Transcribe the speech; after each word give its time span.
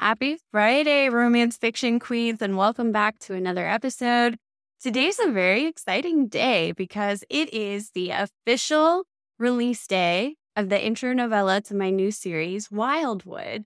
Happy 0.00 0.38
Friday, 0.52 1.08
romance 1.08 1.56
fiction 1.56 1.98
queens, 1.98 2.40
and 2.40 2.56
welcome 2.56 2.92
back 2.92 3.18
to 3.18 3.34
another 3.34 3.66
episode. 3.66 4.36
Today's 4.80 5.18
a 5.18 5.32
very 5.32 5.66
exciting 5.66 6.28
day 6.28 6.70
because 6.70 7.24
it 7.28 7.52
is 7.52 7.90
the 7.90 8.10
official 8.10 9.06
release 9.40 9.84
day 9.88 10.36
of 10.54 10.68
the 10.68 10.80
intro 10.80 11.12
novella 11.12 11.60
to 11.62 11.74
my 11.74 11.90
new 11.90 12.12
series, 12.12 12.70
Wildwood. 12.70 13.64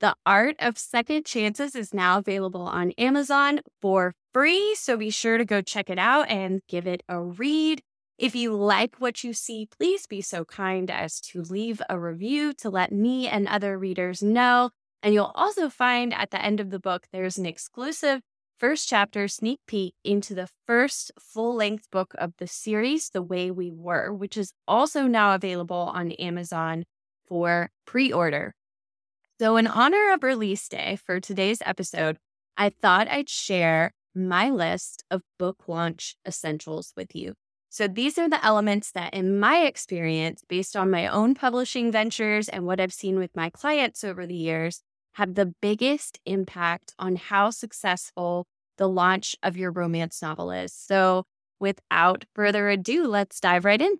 The 0.00 0.14
Art 0.24 0.56
of 0.58 0.78
Second 0.78 1.26
Chances 1.26 1.74
is 1.74 1.92
now 1.92 2.16
available 2.16 2.62
on 2.62 2.92
Amazon 2.92 3.60
for 3.82 4.14
free, 4.32 4.74
so 4.76 4.96
be 4.96 5.10
sure 5.10 5.36
to 5.36 5.44
go 5.44 5.60
check 5.60 5.90
it 5.90 5.98
out 5.98 6.30
and 6.30 6.62
give 6.66 6.86
it 6.86 7.02
a 7.10 7.20
read. 7.20 7.82
If 8.16 8.34
you 8.34 8.54
like 8.54 8.96
what 9.00 9.22
you 9.22 9.34
see, 9.34 9.68
please 9.78 10.06
be 10.06 10.22
so 10.22 10.46
kind 10.46 10.90
as 10.90 11.20
to 11.32 11.42
leave 11.42 11.82
a 11.90 11.98
review 12.00 12.54
to 12.54 12.70
let 12.70 12.90
me 12.90 13.28
and 13.28 13.46
other 13.46 13.78
readers 13.78 14.22
know 14.22 14.70
and 15.04 15.12
you'll 15.12 15.32
also 15.34 15.68
find 15.68 16.14
at 16.14 16.30
the 16.30 16.42
end 16.42 16.60
of 16.60 16.70
the 16.70 16.80
book, 16.80 17.08
there's 17.12 17.36
an 17.36 17.44
exclusive 17.44 18.22
first 18.58 18.88
chapter 18.88 19.28
sneak 19.28 19.60
peek 19.66 19.94
into 20.02 20.34
the 20.34 20.48
first 20.66 21.12
full 21.20 21.54
length 21.54 21.90
book 21.90 22.14
of 22.16 22.32
the 22.38 22.46
series, 22.46 23.10
The 23.10 23.20
Way 23.20 23.50
We 23.50 23.70
Were, 23.70 24.14
which 24.14 24.38
is 24.38 24.54
also 24.66 25.06
now 25.06 25.34
available 25.34 25.92
on 25.94 26.12
Amazon 26.12 26.84
for 27.28 27.68
pre 27.84 28.10
order. 28.10 28.54
So, 29.38 29.58
in 29.58 29.66
honor 29.66 30.14
of 30.14 30.22
release 30.22 30.66
day 30.68 30.96
for 30.96 31.20
today's 31.20 31.60
episode, 31.66 32.16
I 32.56 32.70
thought 32.70 33.08
I'd 33.08 33.28
share 33.28 33.92
my 34.14 34.48
list 34.48 35.04
of 35.10 35.20
book 35.38 35.64
launch 35.68 36.16
essentials 36.26 36.94
with 36.96 37.14
you. 37.14 37.34
So, 37.68 37.88
these 37.88 38.16
are 38.16 38.30
the 38.30 38.42
elements 38.42 38.90
that, 38.92 39.12
in 39.12 39.38
my 39.38 39.58
experience, 39.66 40.42
based 40.48 40.74
on 40.74 40.90
my 40.90 41.08
own 41.08 41.34
publishing 41.34 41.92
ventures 41.92 42.48
and 42.48 42.64
what 42.64 42.80
I've 42.80 42.94
seen 42.94 43.18
with 43.18 43.36
my 43.36 43.50
clients 43.50 44.02
over 44.02 44.24
the 44.24 44.34
years, 44.34 44.80
have 45.14 45.34
the 45.34 45.54
biggest 45.62 46.20
impact 46.26 46.94
on 46.98 47.16
how 47.16 47.50
successful 47.50 48.46
the 48.78 48.88
launch 48.88 49.36
of 49.42 49.56
your 49.56 49.70
romance 49.70 50.20
novel 50.22 50.50
is. 50.50 50.72
So, 50.72 51.24
without 51.60 52.24
further 52.34 52.68
ado, 52.68 53.06
let's 53.06 53.40
dive 53.40 53.64
right 53.64 53.80
in. 53.80 53.94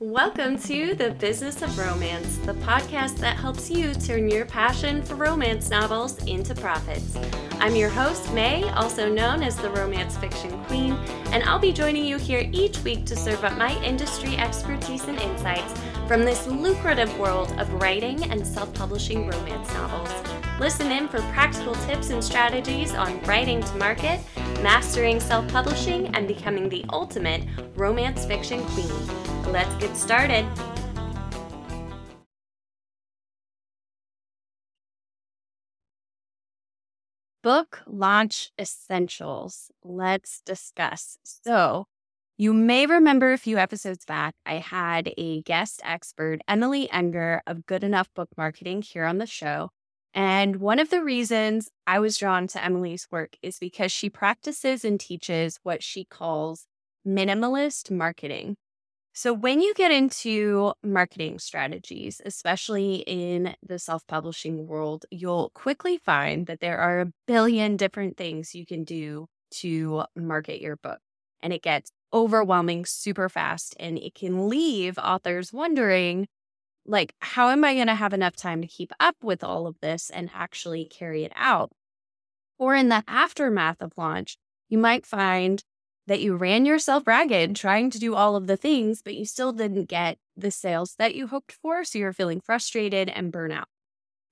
Welcome 0.00 0.60
to 0.60 0.94
The 0.94 1.10
Business 1.10 1.60
of 1.60 1.76
Romance, 1.76 2.36
the 2.46 2.54
podcast 2.54 3.16
that 3.16 3.36
helps 3.36 3.68
you 3.68 3.94
turn 3.94 4.28
your 4.28 4.46
passion 4.46 5.02
for 5.02 5.16
romance 5.16 5.70
novels 5.70 6.24
into 6.24 6.54
profits. 6.54 7.18
I'm 7.58 7.74
your 7.74 7.88
host, 7.88 8.32
May, 8.32 8.62
also 8.74 9.12
known 9.12 9.42
as 9.42 9.56
the 9.56 9.70
Romance 9.70 10.16
Fiction 10.16 10.52
Queen, 10.66 10.92
and 11.32 11.42
I'll 11.42 11.58
be 11.58 11.72
joining 11.72 12.04
you 12.04 12.16
here 12.16 12.48
each 12.52 12.78
week 12.84 13.06
to 13.06 13.16
serve 13.16 13.42
up 13.42 13.58
my 13.58 13.76
industry 13.82 14.36
expertise 14.36 15.02
and 15.08 15.18
insights 15.18 15.74
from 16.06 16.24
this 16.24 16.46
lucrative 16.46 17.18
world 17.18 17.52
of 17.58 17.72
writing 17.72 18.22
and 18.30 18.46
self 18.46 18.72
publishing 18.74 19.26
romance 19.26 19.68
novels. 19.74 20.47
Listen 20.58 20.90
in 20.90 21.06
for 21.06 21.20
practical 21.32 21.76
tips 21.86 22.10
and 22.10 22.22
strategies 22.22 22.92
on 22.92 23.20
writing 23.22 23.62
to 23.62 23.76
market, 23.76 24.18
mastering 24.60 25.20
self 25.20 25.46
publishing, 25.52 26.08
and 26.16 26.26
becoming 26.26 26.68
the 26.68 26.84
ultimate 26.90 27.44
romance 27.76 28.24
fiction 28.24 28.64
queen. 28.64 28.90
Let's 29.52 29.72
get 29.76 29.96
started. 29.96 30.44
Book 37.44 37.80
launch 37.86 38.50
essentials. 38.58 39.70
Let's 39.84 40.42
discuss. 40.44 41.18
So, 41.22 41.86
you 42.36 42.52
may 42.52 42.86
remember 42.86 43.32
a 43.32 43.38
few 43.38 43.58
episodes 43.58 44.04
back, 44.04 44.34
I 44.44 44.54
had 44.54 45.12
a 45.16 45.42
guest 45.42 45.80
expert, 45.84 46.40
Emily 46.48 46.88
Enger 46.92 47.40
of 47.46 47.64
Good 47.64 47.84
Enough 47.84 48.12
Book 48.14 48.28
Marketing, 48.36 48.82
here 48.82 49.04
on 49.04 49.18
the 49.18 49.26
show. 49.26 49.70
And 50.18 50.56
one 50.56 50.80
of 50.80 50.90
the 50.90 51.04
reasons 51.04 51.70
I 51.86 52.00
was 52.00 52.18
drawn 52.18 52.48
to 52.48 52.64
Emily's 52.64 53.06
work 53.08 53.36
is 53.40 53.60
because 53.60 53.92
she 53.92 54.10
practices 54.10 54.84
and 54.84 54.98
teaches 54.98 55.60
what 55.62 55.80
she 55.80 56.04
calls 56.04 56.66
minimalist 57.06 57.88
marketing. 57.88 58.56
So, 59.14 59.32
when 59.32 59.60
you 59.60 59.74
get 59.74 59.92
into 59.92 60.72
marketing 60.82 61.38
strategies, 61.38 62.20
especially 62.24 63.04
in 63.06 63.54
the 63.64 63.78
self 63.78 64.06
publishing 64.08 64.66
world, 64.66 65.06
you'll 65.12 65.50
quickly 65.54 65.98
find 65.98 66.48
that 66.48 66.58
there 66.60 66.78
are 66.78 67.00
a 67.00 67.12
billion 67.28 67.76
different 67.76 68.16
things 68.16 68.56
you 68.56 68.66
can 68.66 68.82
do 68.82 69.28
to 69.60 70.04
market 70.16 70.60
your 70.60 70.76
book. 70.78 70.98
And 71.42 71.52
it 71.52 71.62
gets 71.62 71.92
overwhelming 72.12 72.86
super 72.86 73.28
fast 73.28 73.76
and 73.78 73.98
it 73.98 74.14
can 74.16 74.48
leave 74.48 74.98
authors 74.98 75.52
wondering 75.52 76.26
like 76.88 77.14
how 77.20 77.50
am 77.50 77.64
i 77.64 77.74
going 77.74 77.86
to 77.86 77.94
have 77.94 78.12
enough 78.12 78.34
time 78.34 78.60
to 78.62 78.68
keep 78.68 78.92
up 78.98 79.16
with 79.22 79.44
all 79.44 79.66
of 79.66 79.76
this 79.80 80.10
and 80.10 80.30
actually 80.34 80.84
carry 80.84 81.24
it 81.24 81.32
out? 81.36 81.70
Or 82.58 82.74
in 82.74 82.88
the 82.88 83.04
aftermath 83.06 83.80
of 83.80 83.92
launch 83.96 84.36
you 84.68 84.78
might 84.78 85.06
find 85.06 85.62
that 86.06 86.20
you 86.20 86.34
ran 86.36 86.66
yourself 86.66 87.06
ragged 87.06 87.54
trying 87.54 87.90
to 87.90 87.98
do 87.98 88.14
all 88.14 88.34
of 88.34 88.46
the 88.46 88.56
things 88.56 89.02
but 89.02 89.14
you 89.14 89.24
still 89.24 89.52
didn't 89.52 89.84
get 89.84 90.18
the 90.36 90.50
sales 90.50 90.94
that 90.98 91.14
you 91.14 91.28
hoped 91.28 91.52
for 91.52 91.84
so 91.84 91.98
you're 91.98 92.12
feeling 92.12 92.40
frustrated 92.40 93.08
and 93.08 93.32
burnout 93.32 93.66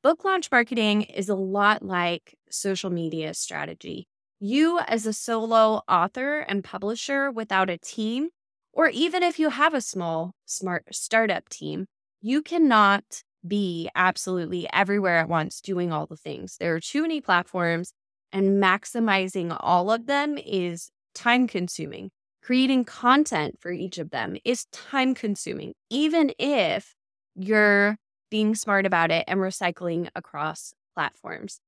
book 0.06 0.24
launch 0.24 0.52
marketing 0.52 1.02
is 1.02 1.28
a 1.28 1.34
lot 1.34 1.82
like 1.82 2.36
social 2.48 2.90
media 2.90 3.34
strategy. 3.34 4.06
You, 4.38 4.78
as 4.86 5.04
a 5.04 5.12
solo 5.12 5.82
author 5.88 6.38
and 6.38 6.62
publisher 6.62 7.28
without 7.32 7.70
a 7.70 7.76
team, 7.76 8.28
or 8.72 8.88
even 8.88 9.24
if 9.24 9.40
you 9.40 9.50
have 9.50 9.74
a 9.74 9.80
small, 9.80 10.36
smart 10.44 10.84
startup 10.92 11.48
team, 11.48 11.86
you 12.20 12.42
cannot 12.42 13.22
be 13.46 13.88
absolutely 13.94 14.68
everywhere 14.72 15.18
at 15.18 15.28
once 15.28 15.60
doing 15.60 15.92
all 15.92 16.06
the 16.06 16.16
things. 16.16 16.56
There 16.58 16.74
are 16.74 16.80
too 16.80 17.02
many 17.02 17.20
platforms, 17.20 17.92
and 18.32 18.62
maximizing 18.62 19.56
all 19.60 19.90
of 19.90 20.06
them 20.06 20.36
is 20.38 20.90
time 21.14 21.46
consuming. 21.46 22.10
Creating 22.42 22.84
content 22.84 23.58
for 23.60 23.72
each 23.72 23.98
of 23.98 24.10
them 24.10 24.36
is 24.44 24.66
time 24.72 25.14
consuming, 25.14 25.74
even 25.90 26.32
if 26.38 26.94
you're 27.34 27.96
being 28.30 28.54
smart 28.54 28.86
about 28.86 29.10
it 29.10 29.24
and 29.26 29.40
recycling 29.40 30.08
across 30.14 30.74
platforms. 30.94 31.60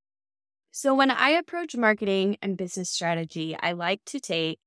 So, 0.71 0.95
when 0.95 1.11
I 1.11 1.31
approach 1.31 1.75
marketing 1.77 2.37
and 2.43 2.57
business 2.57 2.91
strategy, 2.91 3.57
I 3.61 3.73
like 3.73 4.05
to 4.07 4.21
take 4.21 4.61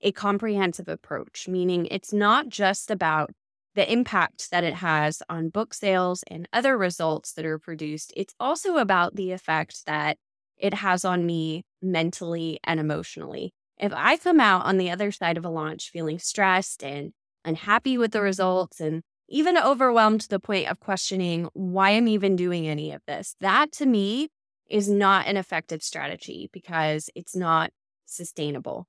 a 0.00 0.10
comprehensive 0.12 0.88
approach, 0.88 1.46
meaning 1.48 1.86
it's 1.86 2.12
not 2.12 2.48
just 2.48 2.90
about 2.90 3.30
the 3.74 3.90
impact 3.90 4.50
that 4.50 4.64
it 4.64 4.74
has 4.74 5.22
on 5.28 5.48
book 5.48 5.74
sales 5.74 6.22
and 6.26 6.48
other 6.52 6.76
results 6.76 7.32
that 7.32 7.46
are 7.46 7.58
produced. 7.58 8.12
It's 8.16 8.34
also 8.38 8.76
about 8.76 9.16
the 9.16 9.32
effect 9.32 9.86
that 9.86 10.18
it 10.58 10.74
has 10.74 11.04
on 11.04 11.26
me 11.26 11.64
mentally 11.80 12.60
and 12.64 12.78
emotionally. 12.78 13.52
If 13.78 13.92
I 13.94 14.16
come 14.16 14.40
out 14.40 14.64
on 14.64 14.78
the 14.78 14.90
other 14.90 15.10
side 15.10 15.36
of 15.36 15.44
a 15.44 15.50
launch 15.50 15.90
feeling 15.90 16.18
stressed 16.18 16.84
and 16.84 17.12
unhappy 17.44 17.98
with 17.98 18.12
the 18.12 18.20
results 18.20 18.80
and 18.80 19.02
even 19.28 19.56
overwhelmed 19.56 20.20
to 20.20 20.28
the 20.28 20.38
point 20.38 20.70
of 20.70 20.78
questioning 20.78 21.48
why 21.54 21.90
I'm 21.90 22.06
even 22.06 22.36
doing 22.36 22.68
any 22.68 22.92
of 22.92 23.02
this, 23.06 23.34
that 23.40 23.72
to 23.72 23.86
me 23.86 24.28
is 24.68 24.88
not 24.88 25.26
an 25.26 25.36
effective 25.36 25.82
strategy 25.82 26.48
because 26.52 27.10
it's 27.14 27.34
not 27.34 27.70
sustainable. 28.06 28.86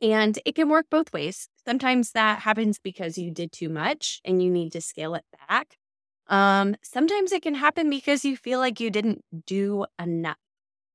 And 0.00 0.38
it 0.44 0.54
can 0.54 0.68
work 0.68 0.86
both 0.90 1.12
ways. 1.12 1.48
Sometimes 1.68 2.12
that 2.12 2.38
happens 2.38 2.78
because 2.78 3.18
you 3.18 3.30
did 3.30 3.52
too 3.52 3.68
much 3.68 4.22
and 4.24 4.42
you 4.42 4.50
need 4.50 4.72
to 4.72 4.80
scale 4.80 5.14
it 5.14 5.24
back. 5.50 5.76
Um, 6.26 6.76
sometimes 6.82 7.30
it 7.30 7.42
can 7.42 7.52
happen 7.52 7.90
because 7.90 8.24
you 8.24 8.38
feel 8.38 8.58
like 8.58 8.80
you 8.80 8.88
didn't 8.90 9.22
do 9.44 9.84
enough. 10.00 10.38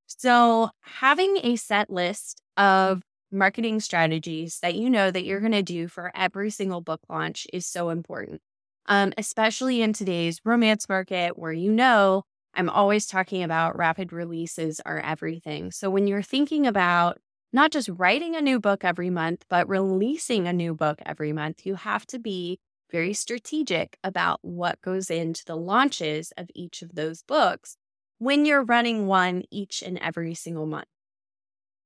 So, 0.07 0.71
having 0.81 1.37
a 1.43 1.57
set 1.57 1.91
list 1.91 2.41
of 2.57 3.03
marketing 3.31 3.81
strategies 3.81 4.57
that 4.63 4.73
you 4.73 4.89
know 4.89 5.11
that 5.11 5.25
you're 5.25 5.41
going 5.41 5.51
to 5.51 5.61
do 5.61 5.87
for 5.87 6.11
every 6.15 6.49
single 6.49 6.81
book 6.81 7.01
launch 7.07 7.45
is 7.53 7.67
so 7.67 7.91
important, 7.91 8.41
um, 8.87 9.13
especially 9.15 9.83
in 9.83 9.93
today's 9.93 10.41
romance 10.43 10.89
market 10.89 11.37
where 11.37 11.53
you 11.53 11.71
know 11.71 12.23
I'm 12.55 12.71
always 12.71 13.05
talking 13.05 13.43
about 13.43 13.77
rapid 13.77 14.11
releases 14.11 14.81
are 14.87 14.99
everything. 14.99 15.69
So 15.69 15.91
when 15.91 16.07
you're 16.07 16.23
thinking 16.23 16.65
about 16.65 17.19
not 17.53 17.71
just 17.71 17.89
writing 17.89 18.35
a 18.35 18.41
new 18.41 18.59
book 18.59 18.83
every 18.83 19.09
month, 19.09 19.45
but 19.47 19.69
releasing 19.69 20.47
a 20.47 20.53
new 20.53 20.73
book 20.73 20.99
every 21.05 21.31
month, 21.31 21.65
you 21.65 21.75
have 21.75 22.05
to 22.07 22.19
be 22.19 22.59
very 22.91 23.13
strategic 23.13 23.97
about 24.03 24.39
what 24.41 24.81
goes 24.81 25.09
into 25.09 25.45
the 25.45 25.55
launches 25.55 26.33
of 26.37 26.49
each 26.53 26.81
of 26.81 26.95
those 26.95 27.21
books 27.23 27.77
when 28.17 28.45
you're 28.45 28.63
running 28.63 29.07
one 29.07 29.43
each 29.51 29.81
and 29.81 29.97
every 29.99 30.33
single 30.33 30.65
month. 30.65 30.87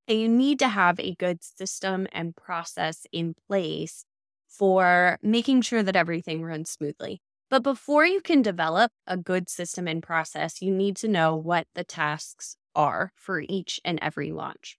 And 0.08 0.19
you 0.19 0.30
need 0.30 0.60
to 0.60 0.69
have 0.69 1.00
a 1.00 1.16
good 1.16 1.44
system 1.44 2.08
and 2.12 2.36
process 2.36 3.06
in 3.12 3.36
place 3.48 4.06
for 4.48 5.19
making 5.22 5.62
sure 5.62 5.84
that 5.84 5.96
everything 5.96 6.44
runs 6.44 6.69
smoothly. 6.69 7.22
But 7.50 7.64
before 7.64 8.06
you 8.06 8.22
can 8.22 8.42
develop 8.42 8.92
a 9.06 9.18
good 9.18 9.50
system 9.50 9.88
and 9.88 10.04
process, 10.04 10.62
you 10.62 10.74
need 10.74 10.96
to 10.98 11.08
know 11.08 11.36
what 11.36 11.68
the 11.75 11.84
tasks 11.84 12.56
are 12.75 13.12
for 13.16 13.44
each 13.48 13.80
and 13.84 14.00
every 14.02 14.31
launch. 14.31 14.78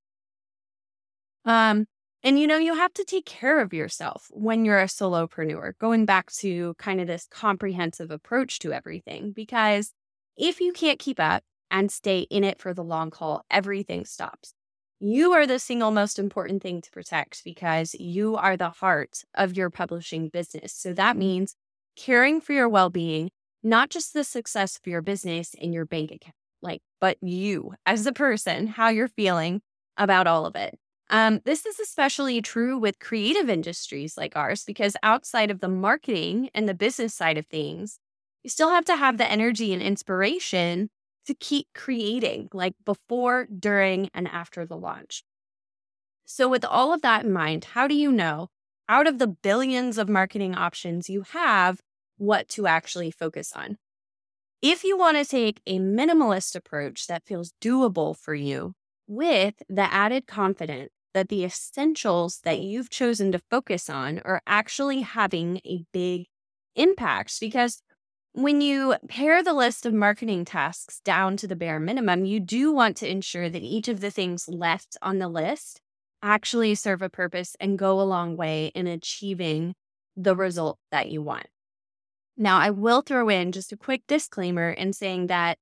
Um, 1.44 1.86
and 2.22 2.38
you 2.38 2.46
know, 2.46 2.58
you 2.58 2.74
have 2.74 2.92
to 2.94 3.04
take 3.04 3.24
care 3.26 3.60
of 3.60 3.72
yourself 3.72 4.26
when 4.30 4.64
you're 4.64 4.80
a 4.80 4.86
solopreneur, 4.86 5.72
going 5.78 6.04
back 6.04 6.30
to 6.32 6.74
kind 6.78 7.00
of 7.00 7.06
this 7.06 7.26
comprehensive 7.30 8.10
approach 8.10 8.58
to 8.60 8.72
everything, 8.72 9.32
because 9.32 9.92
If 10.36 10.60
you 10.60 10.72
can't 10.72 10.98
keep 10.98 11.20
up 11.20 11.42
and 11.70 11.90
stay 11.92 12.20
in 12.30 12.44
it 12.44 12.60
for 12.60 12.72
the 12.74 12.84
long 12.84 13.10
haul, 13.12 13.44
everything 13.50 14.04
stops. 14.06 14.54
You 15.00 15.32
are 15.32 15.46
the 15.46 15.58
single 15.58 15.90
most 15.90 16.18
important 16.18 16.62
thing 16.62 16.80
to 16.82 16.90
protect 16.90 17.44
because 17.44 17.94
you 17.94 18.36
are 18.36 18.56
the 18.56 18.70
heart 18.70 19.24
of 19.34 19.56
your 19.56 19.70
publishing 19.70 20.28
business. 20.28 20.72
So 20.72 20.92
that 20.94 21.16
means 21.16 21.54
caring 21.96 22.40
for 22.40 22.52
your 22.52 22.68
well 22.68 22.90
being, 22.90 23.30
not 23.62 23.90
just 23.90 24.14
the 24.14 24.24
success 24.24 24.76
of 24.78 24.86
your 24.86 25.02
business 25.02 25.54
and 25.60 25.74
your 25.74 25.84
bank 25.86 26.10
account, 26.12 26.34
like, 26.62 26.82
but 27.00 27.18
you 27.20 27.74
as 27.86 28.06
a 28.06 28.12
person, 28.12 28.66
how 28.68 28.88
you're 28.88 29.08
feeling 29.08 29.60
about 29.96 30.26
all 30.26 30.46
of 30.46 30.56
it. 30.56 30.78
Um, 31.10 31.40
this 31.44 31.64
is 31.64 31.80
especially 31.80 32.42
true 32.42 32.76
with 32.78 32.98
creative 32.98 33.48
industries 33.48 34.16
like 34.16 34.36
ours 34.36 34.64
because 34.64 34.96
outside 35.02 35.50
of 35.50 35.60
the 35.60 35.68
marketing 35.68 36.50
and 36.54 36.68
the 36.68 36.74
business 36.74 37.14
side 37.14 37.38
of 37.38 37.46
things, 37.46 37.98
you 38.42 38.50
still 38.50 38.70
have 38.70 38.84
to 38.86 38.96
have 38.96 39.16
the 39.16 39.30
energy 39.30 39.72
and 39.72 39.82
inspiration 39.82 40.90
to 41.26 41.34
keep 41.34 41.66
creating, 41.74 42.48
like 42.52 42.74
before, 42.84 43.46
during, 43.46 44.10
and 44.14 44.28
after 44.28 44.66
the 44.66 44.76
launch. 44.76 45.24
So, 46.26 46.48
with 46.48 46.64
all 46.64 46.92
of 46.92 47.02
that 47.02 47.24
in 47.24 47.32
mind, 47.32 47.64
how 47.64 47.88
do 47.88 47.94
you 47.94 48.12
know 48.12 48.48
out 48.88 49.06
of 49.06 49.18
the 49.18 49.26
billions 49.26 49.98
of 49.98 50.08
marketing 50.08 50.54
options 50.54 51.08
you 51.08 51.22
have 51.22 51.80
what 52.18 52.48
to 52.50 52.66
actually 52.66 53.10
focus 53.10 53.52
on? 53.54 53.78
If 54.60 54.84
you 54.84 54.96
want 54.98 55.16
to 55.16 55.24
take 55.24 55.60
a 55.66 55.78
minimalist 55.78 56.54
approach 56.56 57.06
that 57.06 57.24
feels 57.26 57.52
doable 57.62 58.16
for 58.16 58.34
you, 58.34 58.74
with 59.06 59.54
the 59.68 59.92
added 59.92 60.26
confidence 60.26 60.90
that 61.18 61.30
the 61.30 61.42
essentials 61.42 62.38
that 62.44 62.60
you've 62.60 62.90
chosen 62.90 63.32
to 63.32 63.40
focus 63.50 63.90
on 63.90 64.20
are 64.24 64.40
actually 64.46 65.00
having 65.00 65.56
a 65.66 65.82
big 65.92 66.26
impact, 66.76 67.40
because 67.40 67.82
when 68.34 68.60
you 68.60 68.94
pare 69.08 69.42
the 69.42 69.52
list 69.52 69.84
of 69.84 69.92
marketing 69.92 70.44
tasks 70.44 71.00
down 71.04 71.36
to 71.38 71.48
the 71.48 71.56
bare 71.56 71.80
minimum, 71.80 72.24
you 72.24 72.38
do 72.38 72.70
want 72.70 72.96
to 72.98 73.10
ensure 73.10 73.50
that 73.50 73.62
each 73.62 73.88
of 73.88 73.98
the 73.98 74.12
things 74.12 74.46
left 74.46 74.96
on 75.02 75.18
the 75.18 75.26
list 75.26 75.80
actually 76.22 76.76
serve 76.76 77.02
a 77.02 77.10
purpose 77.10 77.56
and 77.58 77.80
go 77.80 78.00
a 78.00 78.02
long 78.02 78.36
way 78.36 78.70
in 78.76 78.86
achieving 78.86 79.74
the 80.16 80.36
result 80.36 80.78
that 80.92 81.10
you 81.10 81.20
want. 81.20 81.48
Now, 82.36 82.58
I 82.58 82.70
will 82.70 83.02
throw 83.02 83.28
in 83.28 83.50
just 83.50 83.72
a 83.72 83.76
quick 83.76 84.02
disclaimer 84.06 84.70
in 84.70 84.92
saying 84.92 85.26
that 85.26 85.58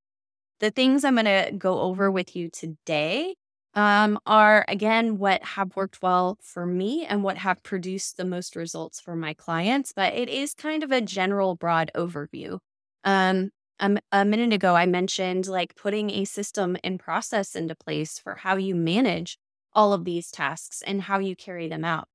the 0.61 0.71
things 0.71 1.03
I'm 1.03 1.15
going 1.15 1.25
to 1.25 1.51
go 1.57 1.81
over 1.81 2.11
with 2.11 2.37
you 2.37 2.51
today 2.51 3.37
um, 3.77 4.19
are, 4.27 4.65
again, 4.69 5.19
what 5.19 5.45
have 5.45 5.77
worked 5.77 6.03
well 6.03 6.39
for 6.41 6.67
me 6.67 7.05
and 7.05 7.23
what 7.23 7.37
have 7.37 7.63
produced 7.63 8.17
the 8.17 8.25
most 8.25 8.57
results 8.57 9.01
for 9.01 9.15
my 9.15 9.35
clients. 9.35 9.93
But 9.95 10.15
it 10.15 10.29
is 10.31 10.55
kind 10.55 10.83
of 10.83 10.91
a 10.91 11.03
general, 11.03 11.55
broad 11.55 11.91
overview. 11.95 12.59
Um, 13.05 13.53
a 13.79 14.25
minute 14.25 14.55
ago, 14.55 14.75
I 14.75 14.87
mentioned 14.87 15.47
like 15.47 15.77
putting 15.77 16.11
a 16.11 16.25
system 16.25 16.79
and 16.83 16.99
process 16.99 17.55
into 17.55 17.75
place 17.75 18.19
for 18.19 18.37
how 18.37 18.57
you 18.57 18.75
manage 18.75 19.39
all 19.75 19.93
of 19.93 20.07
these 20.07 20.31
tasks 20.31 20.83
and 20.87 21.03
how 21.03 21.19
you 21.19 21.37
carry 21.37 21.69
them 21.69 21.85
out. 21.85 22.09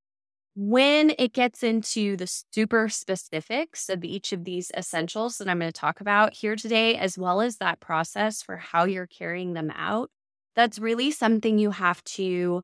When 0.55 1.13
it 1.19 1.31
gets 1.31 1.61
into 1.61 2.17
the 2.17 2.27
super 2.27 2.89
specifics 2.89 3.87
of 3.87 4.03
each 4.03 4.33
of 4.33 4.43
these 4.43 4.71
essentials 4.75 5.37
that 5.37 5.47
I'm 5.47 5.59
going 5.59 5.71
to 5.71 5.79
talk 5.79 6.01
about 6.01 6.33
here 6.33 6.55
today, 6.55 6.95
as 6.97 7.17
well 7.17 7.39
as 7.39 7.57
that 7.57 7.79
process 7.79 8.41
for 8.41 8.57
how 8.57 8.85
you're 8.85 9.07
carrying 9.07 9.53
them 9.53 9.71
out, 9.75 10.09
that's 10.55 10.79
really 10.79 11.11
something 11.11 11.57
you 11.57 11.71
have 11.71 12.03
to 12.03 12.61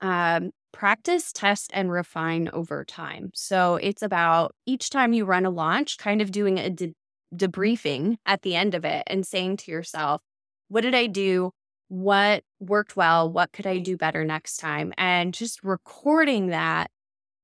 um, 0.00 0.50
practice, 0.72 1.32
test, 1.32 1.70
and 1.74 1.90
refine 1.90 2.48
over 2.52 2.84
time. 2.84 3.30
So 3.34 3.76
it's 3.76 4.02
about 4.02 4.54
each 4.66 4.90
time 4.90 5.12
you 5.12 5.24
run 5.24 5.46
a 5.46 5.50
launch, 5.50 5.98
kind 5.98 6.22
of 6.22 6.30
doing 6.30 6.58
a 6.58 6.70
de- 6.70 6.94
debriefing 7.34 8.16
at 8.26 8.42
the 8.42 8.54
end 8.56 8.74
of 8.74 8.84
it 8.84 9.04
and 9.06 9.26
saying 9.26 9.58
to 9.58 9.70
yourself, 9.70 10.20
what 10.68 10.82
did 10.82 10.94
I 10.94 11.06
do? 11.06 11.52
What 11.88 12.44
worked 12.60 12.96
well? 12.96 13.30
What 13.30 13.52
could 13.52 13.66
I 13.66 13.78
do 13.78 13.96
better 13.96 14.24
next 14.24 14.58
time? 14.58 14.92
And 14.96 15.34
just 15.34 15.62
recording 15.64 16.48
that 16.48 16.90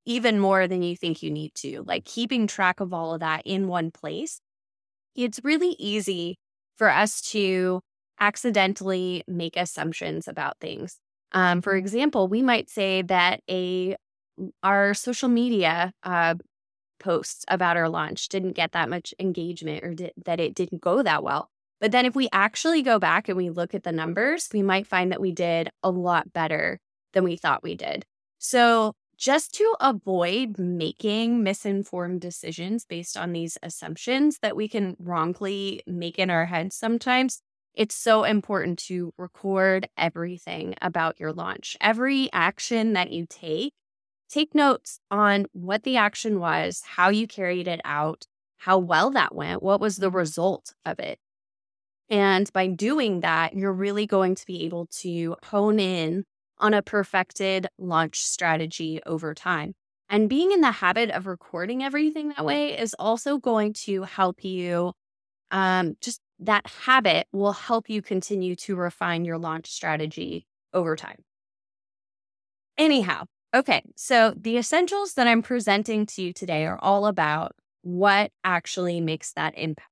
even 0.04 0.38
more 0.38 0.68
than 0.68 0.82
you 0.82 0.96
think 0.96 1.22
you 1.22 1.30
need 1.30 1.52
to, 1.56 1.82
like 1.84 2.04
keeping 2.04 2.46
track 2.46 2.78
of 2.78 2.94
all 2.94 3.12
of 3.12 3.20
that 3.20 3.42
in 3.44 3.66
one 3.66 3.90
place. 3.90 4.40
It's 5.16 5.40
really 5.42 5.74
easy 5.78 6.38
for 6.76 6.88
us 6.88 7.20
to 7.32 7.80
accidentally 8.20 9.22
make 9.26 9.56
assumptions 9.56 10.28
about 10.28 10.58
things. 10.60 10.98
Um, 11.32 11.60
for 11.60 11.74
example, 11.74 12.28
we 12.28 12.42
might 12.42 12.70
say 12.70 13.02
that 13.02 13.40
a 13.50 13.96
our 14.62 14.92
social 14.94 15.28
media 15.28 15.92
uh, 16.02 16.34
posts 16.98 17.44
about 17.48 17.76
our 17.76 17.88
launch 17.88 18.28
didn't 18.28 18.52
get 18.52 18.72
that 18.72 18.88
much 18.88 19.14
engagement 19.18 19.84
or 19.84 19.94
did, 19.94 20.12
that 20.24 20.40
it 20.40 20.54
didn't 20.54 20.80
go 20.80 21.02
that 21.02 21.22
well. 21.22 21.50
But 21.80 21.92
then 21.92 22.06
if 22.06 22.14
we 22.14 22.28
actually 22.32 22.82
go 22.82 22.98
back 22.98 23.28
and 23.28 23.36
we 23.36 23.50
look 23.50 23.74
at 23.74 23.82
the 23.82 23.92
numbers, 23.92 24.48
we 24.52 24.62
might 24.62 24.86
find 24.86 25.12
that 25.12 25.20
we 25.20 25.32
did 25.32 25.70
a 25.82 25.90
lot 25.90 26.32
better 26.32 26.80
than 27.12 27.24
we 27.24 27.36
thought 27.36 27.62
we 27.62 27.74
did. 27.74 28.04
So, 28.38 28.92
just 29.18 29.54
to 29.54 29.74
avoid 29.80 30.58
making 30.58 31.42
misinformed 31.42 32.20
decisions 32.20 32.84
based 32.84 33.16
on 33.16 33.32
these 33.32 33.56
assumptions 33.62 34.38
that 34.42 34.54
we 34.54 34.68
can 34.68 34.94
wrongly 34.98 35.82
make 35.86 36.18
in 36.18 36.28
our 36.28 36.44
heads 36.44 36.76
sometimes, 36.76 37.40
it's 37.76 37.94
so 37.94 38.24
important 38.24 38.78
to 38.78 39.12
record 39.18 39.88
everything 39.96 40.74
about 40.80 41.20
your 41.20 41.32
launch. 41.32 41.76
Every 41.80 42.30
action 42.32 42.94
that 42.94 43.10
you 43.12 43.26
take 43.28 43.74
take 44.28 44.54
notes 44.54 44.98
on 45.10 45.46
what 45.52 45.84
the 45.84 45.96
action 45.96 46.40
was, 46.40 46.82
how 46.84 47.10
you 47.10 47.28
carried 47.28 47.68
it 47.68 47.80
out, 47.84 48.26
how 48.56 48.78
well 48.78 49.10
that 49.10 49.34
went, 49.34 49.62
what 49.62 49.80
was 49.80 49.98
the 49.98 50.10
result 50.10 50.74
of 50.84 50.98
it. 50.98 51.20
And 52.08 52.52
by 52.52 52.68
doing 52.68 53.20
that, 53.20 53.54
you're 53.54 53.72
really 53.72 54.06
going 54.06 54.34
to 54.34 54.46
be 54.46 54.64
able 54.64 54.86
to 54.98 55.36
hone 55.44 55.78
in 55.78 56.24
on 56.58 56.74
a 56.74 56.82
perfected 56.82 57.66
launch 57.78 58.20
strategy 58.22 59.00
over 59.06 59.34
time. 59.34 59.74
And 60.08 60.28
being 60.28 60.52
in 60.52 60.60
the 60.60 60.70
habit 60.70 61.10
of 61.10 61.26
recording 61.26 61.82
everything 61.82 62.28
that 62.28 62.44
way 62.44 62.78
is 62.78 62.94
also 62.98 63.38
going 63.38 63.72
to 63.84 64.02
help 64.04 64.44
you. 64.44 64.92
Um, 65.50 65.94
just 66.00 66.20
that 66.40 66.66
habit 66.66 67.26
will 67.32 67.52
help 67.52 67.88
you 67.88 68.02
continue 68.02 68.56
to 68.56 68.76
refine 68.76 69.24
your 69.24 69.38
launch 69.38 69.68
strategy 69.68 70.46
over 70.72 70.96
time. 70.96 71.24
Anyhow, 72.78 73.24
Okay, 73.54 73.82
so 73.96 74.34
the 74.36 74.58
essentials 74.58 75.14
that 75.14 75.26
I'm 75.26 75.40
presenting 75.40 76.04
to 76.06 76.20
you 76.22 76.34
today 76.34 76.66
are 76.66 76.78
all 76.82 77.06
about 77.06 77.52
what 77.80 78.30
actually 78.44 79.00
makes 79.00 79.32
that 79.32 79.56
impact. 79.56 79.88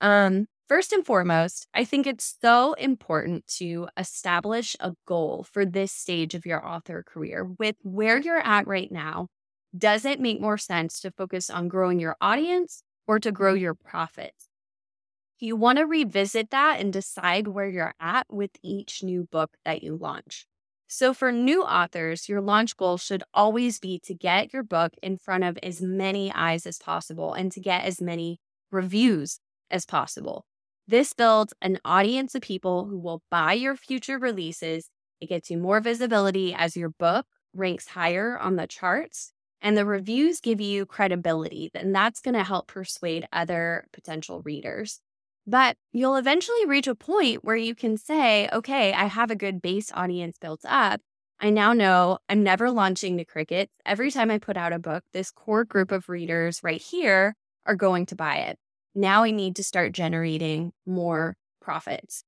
Um, 0.00 0.46
first 0.68 0.92
and 0.92 1.04
foremost, 1.04 1.66
I 1.74 1.84
think 1.84 2.06
it's 2.06 2.36
so 2.40 2.74
important 2.74 3.46
to 3.58 3.88
establish 3.96 4.76
a 4.78 4.94
goal 5.06 5.46
for 5.50 5.64
this 5.64 5.90
stage 5.90 6.34
of 6.34 6.46
your 6.46 6.64
author 6.64 7.02
career 7.02 7.44
with 7.58 7.74
where 7.82 8.18
you're 8.20 8.46
at 8.46 8.68
right 8.68 8.92
now. 8.92 9.28
Does 9.76 10.04
it 10.04 10.20
make 10.20 10.40
more 10.40 10.58
sense 10.58 11.00
to 11.00 11.10
focus 11.10 11.50
on 11.50 11.66
growing 11.68 11.98
your 11.98 12.16
audience 12.20 12.84
or 13.08 13.18
to 13.18 13.32
grow 13.32 13.54
your 13.54 13.74
profits? 13.74 14.47
You 15.40 15.54
want 15.54 15.78
to 15.78 15.86
revisit 15.86 16.50
that 16.50 16.80
and 16.80 16.92
decide 16.92 17.48
where 17.48 17.68
you're 17.68 17.94
at 18.00 18.26
with 18.28 18.50
each 18.62 19.02
new 19.04 19.28
book 19.30 19.56
that 19.64 19.84
you 19.84 19.96
launch. 19.96 20.46
So, 20.88 21.14
for 21.14 21.30
new 21.30 21.62
authors, 21.62 22.28
your 22.28 22.40
launch 22.40 22.76
goal 22.76 22.96
should 22.96 23.22
always 23.32 23.78
be 23.78 24.00
to 24.00 24.14
get 24.14 24.52
your 24.52 24.62
book 24.62 24.94
in 25.02 25.16
front 25.16 25.44
of 25.44 25.58
as 25.62 25.80
many 25.80 26.32
eyes 26.32 26.66
as 26.66 26.78
possible 26.78 27.34
and 27.34 27.52
to 27.52 27.60
get 27.60 27.84
as 27.84 28.00
many 28.00 28.40
reviews 28.72 29.38
as 29.70 29.86
possible. 29.86 30.44
This 30.88 31.12
builds 31.12 31.52
an 31.60 31.78
audience 31.84 32.34
of 32.34 32.42
people 32.42 32.86
who 32.86 32.98
will 32.98 33.22
buy 33.30 33.52
your 33.52 33.76
future 33.76 34.18
releases. 34.18 34.88
It 35.20 35.28
gets 35.28 35.50
you 35.50 35.58
more 35.58 35.80
visibility 35.80 36.54
as 36.54 36.76
your 36.76 36.88
book 36.88 37.26
ranks 37.54 37.88
higher 37.88 38.38
on 38.38 38.56
the 38.56 38.66
charts, 38.66 39.32
and 39.60 39.76
the 39.76 39.84
reviews 39.84 40.40
give 40.40 40.60
you 40.60 40.86
credibility. 40.86 41.70
And 41.74 41.94
that's 41.94 42.20
going 42.20 42.34
to 42.34 42.44
help 42.44 42.66
persuade 42.66 43.28
other 43.32 43.86
potential 43.92 44.40
readers. 44.42 45.00
But 45.48 45.78
you'll 45.92 46.16
eventually 46.16 46.66
reach 46.66 46.86
a 46.86 46.94
point 46.94 47.42
where 47.42 47.56
you 47.56 47.74
can 47.74 47.96
say, 47.96 48.50
okay, 48.52 48.92
I 48.92 49.06
have 49.06 49.30
a 49.30 49.36
good 49.36 49.62
base 49.62 49.90
audience 49.94 50.36
built 50.38 50.60
up. 50.68 51.00
I 51.40 51.48
now 51.48 51.72
know 51.72 52.18
I'm 52.28 52.42
never 52.42 52.70
launching 52.70 53.16
the 53.16 53.24
crickets. 53.24 53.74
Every 53.86 54.10
time 54.10 54.30
I 54.30 54.36
put 54.36 54.58
out 54.58 54.74
a 54.74 54.78
book, 54.78 55.04
this 55.14 55.30
core 55.30 55.64
group 55.64 55.90
of 55.90 56.10
readers 56.10 56.60
right 56.62 56.82
here 56.82 57.34
are 57.64 57.76
going 57.76 58.04
to 58.06 58.14
buy 58.14 58.36
it. 58.36 58.58
Now 58.94 59.22
I 59.22 59.30
need 59.30 59.56
to 59.56 59.64
start 59.64 59.92
generating 59.92 60.72
more 60.84 61.34
profits. 61.62 62.24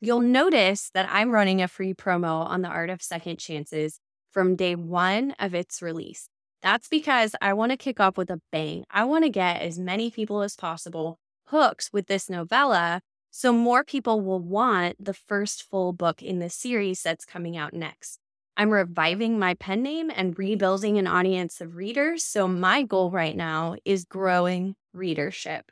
You'll 0.00 0.20
notice 0.20 0.92
that 0.94 1.08
I'm 1.10 1.32
running 1.32 1.60
a 1.60 1.66
free 1.66 1.94
promo 1.94 2.46
on 2.46 2.62
the 2.62 2.68
Art 2.68 2.90
of 2.90 3.02
Second 3.02 3.40
Chances 3.40 3.98
from 4.30 4.54
day 4.54 4.76
one 4.76 5.34
of 5.40 5.52
its 5.52 5.82
release. 5.82 6.28
That's 6.62 6.86
because 6.86 7.34
I 7.42 7.54
want 7.54 7.72
to 7.72 7.76
kick 7.76 7.98
off 7.98 8.16
with 8.16 8.30
a 8.30 8.40
bang. 8.52 8.84
I 8.88 9.02
want 9.02 9.24
to 9.24 9.30
get 9.30 9.62
as 9.62 9.80
many 9.80 10.12
people 10.12 10.42
as 10.42 10.54
possible 10.54 11.18
hooks 11.50 11.90
with 11.92 12.06
this 12.06 12.30
novella. 12.30 13.00
So 13.30 13.52
more 13.52 13.84
people 13.84 14.20
will 14.20 14.40
want 14.40 14.96
the 15.04 15.14
first 15.14 15.62
full 15.62 15.92
book 15.92 16.22
in 16.22 16.40
the 16.40 16.50
series 16.50 17.02
that's 17.02 17.24
coming 17.24 17.56
out 17.56 17.72
next. 17.72 18.18
I'm 18.56 18.70
reviving 18.70 19.38
my 19.38 19.54
pen 19.54 19.82
name 19.82 20.10
and 20.14 20.38
rebuilding 20.38 20.98
an 20.98 21.06
audience 21.06 21.60
of 21.60 21.76
readers. 21.76 22.24
So 22.24 22.48
my 22.48 22.82
goal 22.82 23.10
right 23.10 23.36
now 23.36 23.76
is 23.84 24.04
growing 24.04 24.74
readership. 24.92 25.70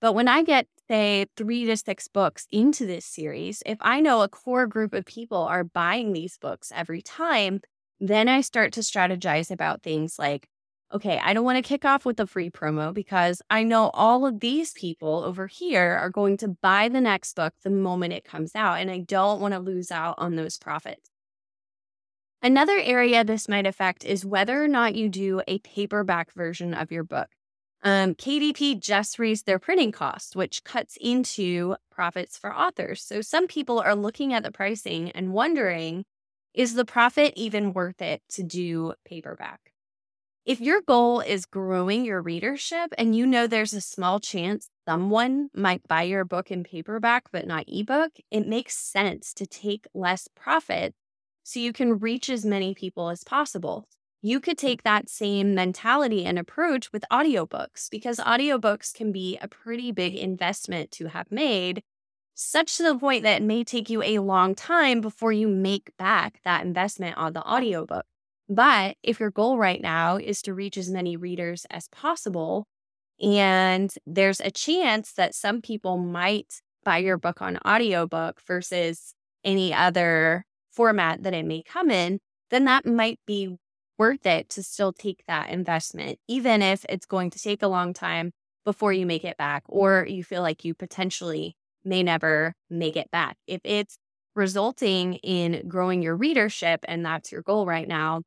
But 0.00 0.12
when 0.12 0.28
I 0.28 0.42
get, 0.42 0.66
say, 0.88 1.26
three 1.36 1.64
to 1.66 1.76
six 1.76 2.08
books 2.08 2.46
into 2.50 2.86
this 2.86 3.06
series, 3.06 3.62
if 3.64 3.78
I 3.80 4.00
know 4.00 4.22
a 4.22 4.28
core 4.28 4.66
group 4.66 4.92
of 4.92 5.06
people 5.06 5.38
are 5.38 5.64
buying 5.64 6.12
these 6.12 6.38
books 6.38 6.70
every 6.74 7.02
time, 7.02 7.60
then 8.00 8.28
I 8.28 8.40
start 8.40 8.72
to 8.74 8.80
strategize 8.80 9.50
about 9.50 9.82
things 9.82 10.16
like, 10.18 10.48
okay, 10.92 11.20
I 11.22 11.32
don't 11.32 11.44
want 11.44 11.56
to 11.56 11.68
kick 11.68 11.84
off 11.84 12.04
with 12.04 12.20
a 12.20 12.26
free 12.26 12.50
promo 12.50 12.92
because 12.92 13.40
I 13.48 13.62
know 13.62 13.90
all 13.94 14.26
of 14.26 14.40
these 14.40 14.72
people 14.72 15.24
over 15.24 15.46
here 15.46 15.96
are 15.96 16.10
going 16.10 16.36
to 16.38 16.48
buy 16.48 16.88
the 16.88 17.00
next 17.00 17.34
book 17.34 17.54
the 17.62 17.70
moment 17.70 18.12
it 18.12 18.24
comes 18.24 18.54
out, 18.54 18.80
and 18.80 18.90
I 18.90 18.98
don't 18.98 19.40
want 19.40 19.54
to 19.54 19.60
lose 19.60 19.90
out 19.90 20.16
on 20.18 20.36
those 20.36 20.58
profits. 20.58 21.08
Another 22.42 22.78
area 22.78 23.24
this 23.24 23.48
might 23.48 23.66
affect 23.66 24.04
is 24.04 24.26
whether 24.26 24.62
or 24.62 24.68
not 24.68 24.96
you 24.96 25.08
do 25.08 25.42
a 25.46 25.60
paperback 25.60 26.32
version 26.32 26.74
of 26.74 26.90
your 26.90 27.04
book. 27.04 27.28
Um, 27.84 28.14
KDP 28.14 28.80
just 28.80 29.18
raised 29.18 29.46
their 29.46 29.58
printing 29.58 29.92
costs, 29.92 30.36
which 30.36 30.64
cuts 30.64 30.96
into 31.00 31.76
profits 31.90 32.36
for 32.36 32.54
authors. 32.54 33.02
So 33.02 33.22
some 33.22 33.46
people 33.46 33.80
are 33.80 33.94
looking 33.94 34.32
at 34.32 34.42
the 34.42 34.52
pricing 34.52 35.10
and 35.12 35.32
wondering 35.32 36.04
is 36.54 36.74
the 36.74 36.84
profit 36.84 37.32
even 37.34 37.72
worth 37.72 38.02
it 38.02 38.20
to 38.28 38.42
do 38.42 38.92
paperback? 39.06 39.71
If 40.44 40.60
your 40.60 40.80
goal 40.80 41.20
is 41.20 41.46
growing 41.46 42.04
your 42.04 42.20
readership 42.20 42.92
and 42.98 43.14
you 43.14 43.26
know 43.26 43.46
there's 43.46 43.72
a 43.72 43.80
small 43.80 44.18
chance 44.18 44.68
someone 44.88 45.50
might 45.54 45.86
buy 45.86 46.02
your 46.02 46.24
book 46.24 46.50
in 46.50 46.64
paperback 46.64 47.30
but 47.30 47.46
not 47.46 47.64
ebook, 47.68 48.12
it 48.30 48.48
makes 48.48 48.76
sense 48.76 49.32
to 49.34 49.46
take 49.46 49.86
less 49.94 50.28
profit 50.34 50.94
so 51.44 51.60
you 51.60 51.72
can 51.72 51.98
reach 51.98 52.28
as 52.28 52.44
many 52.44 52.74
people 52.74 53.08
as 53.08 53.22
possible. 53.22 53.86
You 54.20 54.40
could 54.40 54.58
take 54.58 54.82
that 54.82 55.08
same 55.08 55.54
mentality 55.54 56.24
and 56.24 56.38
approach 56.38 56.92
with 56.92 57.04
audiobooks 57.12 57.88
because 57.90 58.18
audiobooks 58.18 58.92
can 58.92 59.12
be 59.12 59.38
a 59.40 59.48
pretty 59.48 59.92
big 59.92 60.14
investment 60.16 60.90
to 60.92 61.06
have 61.06 61.30
made, 61.30 61.82
such 62.34 62.76
to 62.76 62.84
the 62.84 62.98
point 62.98 63.22
that 63.24 63.42
it 63.42 63.44
may 63.44 63.64
take 63.64 63.90
you 63.90 64.02
a 64.02 64.20
long 64.20 64.54
time 64.54 65.00
before 65.00 65.32
you 65.32 65.48
make 65.48 65.96
back 65.98 66.40
that 66.44 66.64
investment 66.64 67.16
on 67.16 67.32
the 67.32 67.42
audiobook. 67.48 68.06
But 68.54 68.96
if 69.02 69.18
your 69.18 69.30
goal 69.30 69.56
right 69.56 69.80
now 69.80 70.16
is 70.18 70.42
to 70.42 70.52
reach 70.52 70.76
as 70.76 70.90
many 70.90 71.16
readers 71.16 71.66
as 71.70 71.88
possible, 71.88 72.66
and 73.18 73.92
there's 74.06 74.40
a 74.40 74.50
chance 74.50 75.12
that 75.14 75.34
some 75.34 75.62
people 75.62 75.96
might 75.96 76.60
buy 76.84 76.98
your 76.98 77.16
book 77.16 77.40
on 77.40 77.58
audiobook 77.66 78.42
versus 78.46 79.14
any 79.42 79.72
other 79.72 80.44
format 80.70 81.22
that 81.22 81.32
it 81.32 81.46
may 81.46 81.62
come 81.62 81.90
in, 81.90 82.18
then 82.50 82.66
that 82.66 82.84
might 82.84 83.18
be 83.26 83.56
worth 83.96 84.26
it 84.26 84.50
to 84.50 84.62
still 84.62 84.92
take 84.92 85.24
that 85.26 85.48
investment, 85.48 86.18
even 86.28 86.60
if 86.60 86.84
it's 86.90 87.06
going 87.06 87.30
to 87.30 87.38
take 87.38 87.62
a 87.62 87.68
long 87.68 87.94
time 87.94 88.32
before 88.66 88.92
you 88.92 89.06
make 89.06 89.24
it 89.24 89.38
back, 89.38 89.62
or 89.66 90.06
you 90.06 90.22
feel 90.22 90.42
like 90.42 90.62
you 90.62 90.74
potentially 90.74 91.56
may 91.84 92.02
never 92.02 92.52
make 92.68 92.96
it 92.96 93.10
back. 93.10 93.38
If 93.46 93.62
it's 93.64 93.96
resulting 94.34 95.14
in 95.16 95.66
growing 95.68 96.02
your 96.02 96.16
readership 96.16 96.84
and 96.86 97.02
that's 97.04 97.32
your 97.32 97.42
goal 97.42 97.64
right 97.64 97.88
now, 97.88 98.20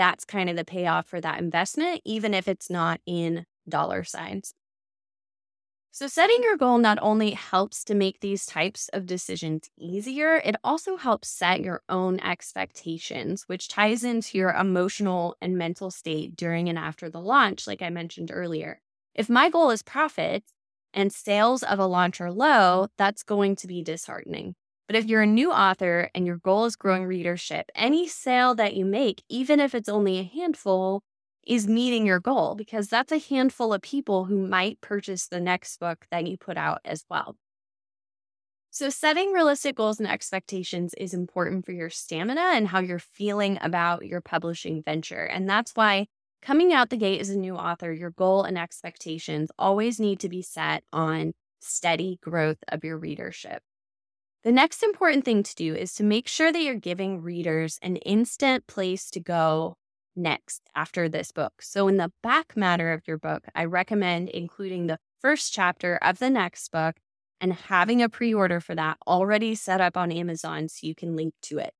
that's 0.00 0.24
kind 0.24 0.48
of 0.48 0.56
the 0.56 0.64
payoff 0.64 1.06
for 1.06 1.20
that 1.20 1.38
investment, 1.40 2.00
even 2.06 2.32
if 2.32 2.48
it's 2.48 2.70
not 2.70 3.02
in 3.04 3.44
dollar 3.68 4.02
signs. 4.02 4.54
So, 5.92 6.06
setting 6.06 6.42
your 6.42 6.56
goal 6.56 6.78
not 6.78 6.98
only 7.02 7.32
helps 7.32 7.84
to 7.84 7.94
make 7.94 8.20
these 8.20 8.46
types 8.46 8.88
of 8.94 9.04
decisions 9.04 9.68
easier, 9.76 10.36
it 10.36 10.56
also 10.64 10.96
helps 10.96 11.28
set 11.28 11.60
your 11.60 11.82
own 11.90 12.18
expectations, 12.20 13.42
which 13.46 13.68
ties 13.68 14.02
into 14.02 14.38
your 14.38 14.52
emotional 14.52 15.36
and 15.42 15.58
mental 15.58 15.90
state 15.90 16.34
during 16.34 16.70
and 16.70 16.78
after 16.78 17.10
the 17.10 17.20
launch, 17.20 17.66
like 17.66 17.82
I 17.82 17.90
mentioned 17.90 18.30
earlier. 18.32 18.80
If 19.14 19.28
my 19.28 19.50
goal 19.50 19.68
is 19.70 19.82
profit 19.82 20.44
and 20.94 21.12
sales 21.12 21.62
of 21.62 21.78
a 21.78 21.86
launch 21.86 22.22
are 22.22 22.32
low, 22.32 22.88
that's 22.96 23.22
going 23.22 23.56
to 23.56 23.66
be 23.66 23.82
disheartening. 23.82 24.54
But 24.90 24.96
if 24.96 25.06
you're 25.06 25.22
a 25.22 25.26
new 25.26 25.52
author 25.52 26.10
and 26.16 26.26
your 26.26 26.38
goal 26.38 26.64
is 26.64 26.74
growing 26.74 27.04
readership, 27.06 27.70
any 27.76 28.08
sale 28.08 28.56
that 28.56 28.74
you 28.74 28.84
make, 28.84 29.22
even 29.28 29.60
if 29.60 29.72
it's 29.72 29.88
only 29.88 30.18
a 30.18 30.24
handful, 30.24 31.04
is 31.46 31.68
meeting 31.68 32.06
your 32.06 32.18
goal 32.18 32.56
because 32.56 32.88
that's 32.88 33.12
a 33.12 33.18
handful 33.20 33.72
of 33.72 33.82
people 33.82 34.24
who 34.24 34.36
might 34.48 34.80
purchase 34.80 35.28
the 35.28 35.40
next 35.40 35.78
book 35.78 36.06
that 36.10 36.26
you 36.26 36.36
put 36.36 36.56
out 36.56 36.80
as 36.84 37.04
well. 37.08 37.36
So, 38.72 38.88
setting 38.88 39.32
realistic 39.32 39.76
goals 39.76 39.98
and 40.00 40.08
expectations 40.08 40.94
is 40.94 41.12
important 41.14 41.64
for 41.66 41.72
your 41.72 41.90
stamina 41.90 42.52
and 42.54 42.68
how 42.68 42.80
you're 42.80 42.98
feeling 43.00 43.58
about 43.60 44.06
your 44.06 44.20
publishing 44.20 44.82
venture. 44.82 45.24
And 45.24 45.48
that's 45.48 45.72
why 45.74 46.06
coming 46.42 46.72
out 46.72 46.90
the 46.90 46.96
gate 46.96 47.20
as 47.20 47.30
a 47.30 47.38
new 47.38 47.56
author, 47.56 47.92
your 47.92 48.10
goal 48.10 48.44
and 48.44 48.56
expectations 48.58 49.50
always 49.58 49.98
need 50.00 50.20
to 50.20 50.28
be 50.28 50.42
set 50.42 50.84
on 50.92 51.32
steady 51.60 52.18
growth 52.22 52.58
of 52.68 52.84
your 52.84 52.98
readership. 52.98 53.62
The 54.42 54.52
next 54.52 54.82
important 54.82 55.24
thing 55.24 55.42
to 55.42 55.54
do 55.54 55.74
is 55.74 55.92
to 55.94 56.02
make 56.02 56.26
sure 56.26 56.50
that 56.50 56.62
you're 56.62 56.74
giving 56.74 57.20
readers 57.20 57.78
an 57.82 57.96
instant 57.96 58.66
place 58.66 59.10
to 59.10 59.20
go 59.20 59.76
next 60.16 60.62
after 60.74 61.08
this 61.10 61.30
book. 61.30 61.60
So, 61.60 61.88
in 61.88 61.98
the 61.98 62.10
back 62.22 62.56
matter 62.56 62.92
of 62.92 63.06
your 63.06 63.18
book, 63.18 63.44
I 63.54 63.66
recommend 63.66 64.30
including 64.30 64.86
the 64.86 64.98
first 65.20 65.52
chapter 65.52 65.96
of 65.96 66.18
the 66.18 66.30
next 66.30 66.72
book 66.72 66.96
and 67.38 67.52
having 67.52 68.02
a 68.02 68.08
pre 68.08 68.32
order 68.32 68.60
for 68.60 68.74
that 68.74 68.96
already 69.06 69.54
set 69.54 69.80
up 69.80 69.96
on 69.96 70.10
Amazon 70.10 70.68
so 70.68 70.86
you 70.86 70.94
can 70.94 71.16
link 71.16 71.34
to 71.42 71.58
it. 71.58 71.74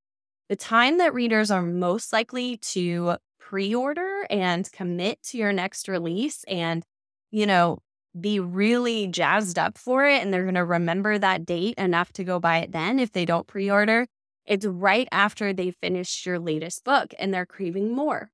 The 0.51 0.57
time 0.57 0.99
that 0.99 1.15
readers 1.15 1.51
are 1.51 1.63
most 1.63 2.13
likely 2.13 2.59
to 2.59 3.17
pre 3.39 3.75
order 3.75 4.27
and 4.29 4.71
commit 4.71 5.23
to 5.25 5.39
your 5.39 5.53
next 5.55 5.89
release 5.89 6.45
and, 6.47 6.85
you 7.31 7.47
know, 7.47 7.79
be 8.19 8.41
really 8.41 9.07
jazzed 9.07 9.59
up 9.59 9.79
for 9.79 10.07
it 10.07 10.23
and 10.23 10.33
they're 10.33 10.43
going 10.43 10.55
to 10.55 10.65
remember 10.65 11.19
that 11.19 11.45
date 11.45 11.75
enough 11.79 12.13
to 12.13 12.25
go 12.25 12.41
buy 12.41 12.59
it 12.59 12.73
then 12.73 12.99
if 12.99 13.13
they 13.13 13.25
don't 13.25 13.47
pre 13.47 13.71
order 13.71 14.07
it's 14.51 14.67
right 14.67 15.07
after 15.13 15.53
they 15.53 15.71
finished 15.71 16.27
your 16.27 16.41
latest 16.41 16.83
book 16.83 17.15
and 17.21 17.33
they're 17.33 17.47
craving 17.47 17.95
more. 17.95 18.33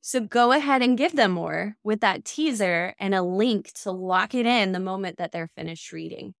So 0.00 0.20
go 0.20 0.52
ahead 0.52 0.80
and 0.80 0.96
give 0.96 1.16
them 1.16 1.32
more 1.32 1.74
with 1.82 2.00
that 2.02 2.24
teaser 2.24 2.94
and 3.00 3.14
a 3.14 3.22
link 3.22 3.72
to 3.82 3.90
lock 3.90 4.32
it 4.32 4.46
in 4.46 4.70
the 4.70 4.78
moment 4.78 5.18
that 5.18 5.32
they're 5.32 5.50
finished 5.56 5.92
reading. 5.92 6.34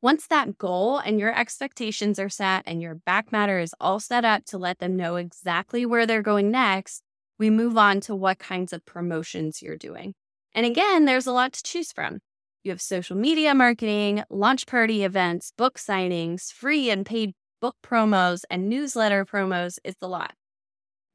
Once 0.00 0.26
that 0.28 0.56
goal 0.56 0.96
and 0.96 1.20
your 1.20 1.38
expectations 1.38 2.18
are 2.18 2.30
set 2.30 2.62
and 2.64 2.80
your 2.80 2.94
back 2.94 3.30
matter 3.30 3.58
is 3.58 3.74
all 3.78 4.00
set 4.00 4.24
up 4.24 4.46
to 4.46 4.56
let 4.56 4.78
them 4.78 4.96
know 4.96 5.16
exactly 5.16 5.84
where 5.84 6.06
they're 6.06 6.22
going 6.22 6.50
next, 6.50 7.02
we 7.38 7.50
move 7.50 7.76
on 7.76 8.00
to 8.00 8.14
what 8.14 8.38
kinds 8.38 8.72
of 8.72 8.86
promotions 8.86 9.60
you're 9.60 9.76
doing. 9.76 10.14
And 10.54 10.66
again, 10.66 11.04
there's 11.04 11.26
a 11.26 11.32
lot 11.32 11.52
to 11.54 11.62
choose 11.62 11.92
from. 11.92 12.18
You 12.62 12.72
have 12.72 12.80
social 12.80 13.16
media 13.16 13.54
marketing, 13.54 14.22
launch 14.28 14.66
party 14.66 15.04
events, 15.04 15.52
book 15.56 15.78
signings, 15.78 16.52
free 16.52 16.90
and 16.90 17.06
paid 17.06 17.32
book 17.60 17.76
promos, 17.82 18.42
and 18.50 18.68
newsletter 18.68 19.24
promos 19.24 19.78
is 19.84 19.94
a 20.02 20.08
lot. 20.08 20.32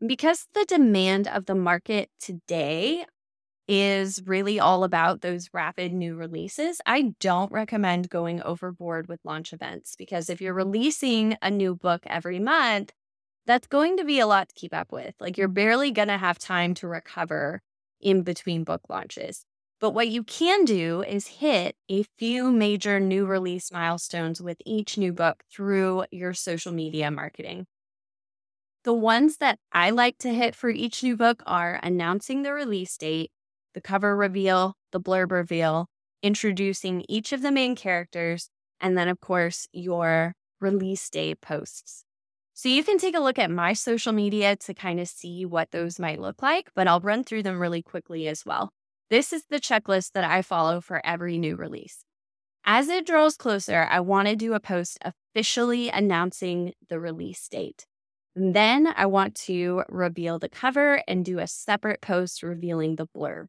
Because 0.06 0.48
the 0.54 0.66
demand 0.66 1.28
of 1.28 1.46
the 1.46 1.56
market 1.56 2.10
today 2.20 3.06
is 3.68 4.22
really 4.26 4.60
all 4.60 4.84
about 4.84 5.22
those 5.22 5.50
rapid 5.54 5.92
new 5.94 6.16
releases, 6.16 6.80
I 6.86 7.14
don't 7.20 7.52
recommend 7.52 8.10
going 8.10 8.42
overboard 8.44 9.08
with 9.08 9.20
launch 9.24 9.54
events 9.54 9.96
because 9.98 10.30
if 10.30 10.42
you're 10.42 10.54
releasing 10.54 11.36
a 11.42 11.50
new 11.50 11.76
book 11.76 12.04
every 12.06 12.40
month, 12.40 12.92
that's 13.48 13.68
going 13.68 13.98
to 13.98 14.06
be 14.06 14.20
a 14.20 14.28
lot 14.28 14.50
to 14.50 14.56
keep 14.56 14.74
up 14.74 14.92
with. 14.92 15.16
Like 15.20 15.38
you're 15.38 15.48
barely 15.48 15.92
going 15.92 16.08
to 16.10 16.18
have 16.18 16.38
time 16.38 16.74
to 16.76 16.88
recover 16.88 17.62
in 18.02 18.24
between 18.24 18.64
book 18.64 18.82
launches. 18.90 19.46
But 19.80 19.92
what 19.92 20.08
you 20.08 20.24
can 20.24 20.66
do 20.66 21.04
is 21.04 21.28
hit 21.28 21.76
a 21.90 22.04
few 22.18 22.52
major 22.52 23.00
new 23.00 23.26
release 23.26 23.72
milestones 23.72 24.42
with 24.42 24.58
each 24.66 24.98
new 24.98 25.14
book 25.14 25.44
through 25.52 26.06
your 26.12 26.34
social 26.34 26.72
media 26.72 27.12
marketing. 27.12 27.68
The 28.84 28.94
ones 28.94 29.38
that 29.38 29.60
I 29.74 29.90
like 29.90 30.18
to 30.20 30.34
hit 30.34 30.56
for 30.56 30.70
each 30.70 31.04
new 31.04 31.18
book 31.18 31.44
are 31.46 31.80
announcing 31.84 32.44
the 32.44 32.54
release 32.54 32.96
date, 32.98 33.32
the 33.74 33.82
cover 33.82 34.16
reveal, 34.16 34.76
the 34.92 35.02
blurb 35.02 35.32
reveal, 35.32 35.88
introducing 36.22 37.04
each 37.10 37.34
of 37.34 37.42
the 37.42 37.52
main 37.52 37.76
characters, 37.76 38.50
and 38.80 38.98
then, 38.98 39.08
of 39.10 39.20
course, 39.20 39.68
your 39.74 40.36
release 40.62 41.10
day 41.10 41.36
posts. 41.36 42.05
So 42.58 42.70
you 42.70 42.86
can 42.86 42.98
take 42.98 43.16
a 43.16 43.20
look 43.20 43.38
at 43.38 43.52
my 43.52 43.74
social 43.74 44.14
media 44.14 44.56
to 44.56 44.74
kind 44.74 45.02
of 45.02 45.10
see 45.10 45.46
what 45.46 45.72
those 45.72 46.00
might 46.00 46.22
look 46.22 46.42
like, 46.42 46.70
but 46.74 46.88
I'll 46.88 47.02
run 47.02 47.26
through 47.26 47.44
them 47.44 47.60
really 47.60 47.82
quickly 47.82 48.30
as 48.30 48.46
well. 48.46 48.72
This 49.10 49.34
is 49.34 49.44
the 49.50 49.60
checklist 49.60 50.14
that 50.14 50.24
I 50.24 50.42
follow 50.42 50.80
for 50.80 51.06
every 51.06 51.38
new 51.38 51.58
release. 51.58 52.06
As 52.64 52.88
it 52.88 53.06
draws 53.06 53.36
closer, 53.36 53.86
I 53.92 54.00
want 54.00 54.30
to 54.30 54.38
do 54.38 54.54
a 54.54 54.62
post 54.62 54.98
officially 55.02 55.90
announcing 55.90 56.74
the 56.88 56.98
release 56.98 57.46
date. 57.50 57.86
And 58.38 58.56
then 58.56 58.88
I 58.96 59.06
want 59.06 59.36
to 59.36 59.84
reveal 59.90 60.40
the 60.40 60.50
cover 60.50 61.04
and 61.10 61.26
do 61.26 61.40
a 61.40 61.48
separate 61.48 62.00
post 62.00 62.42
revealing 62.42 62.96
the 62.96 63.08
blurb. 63.08 63.48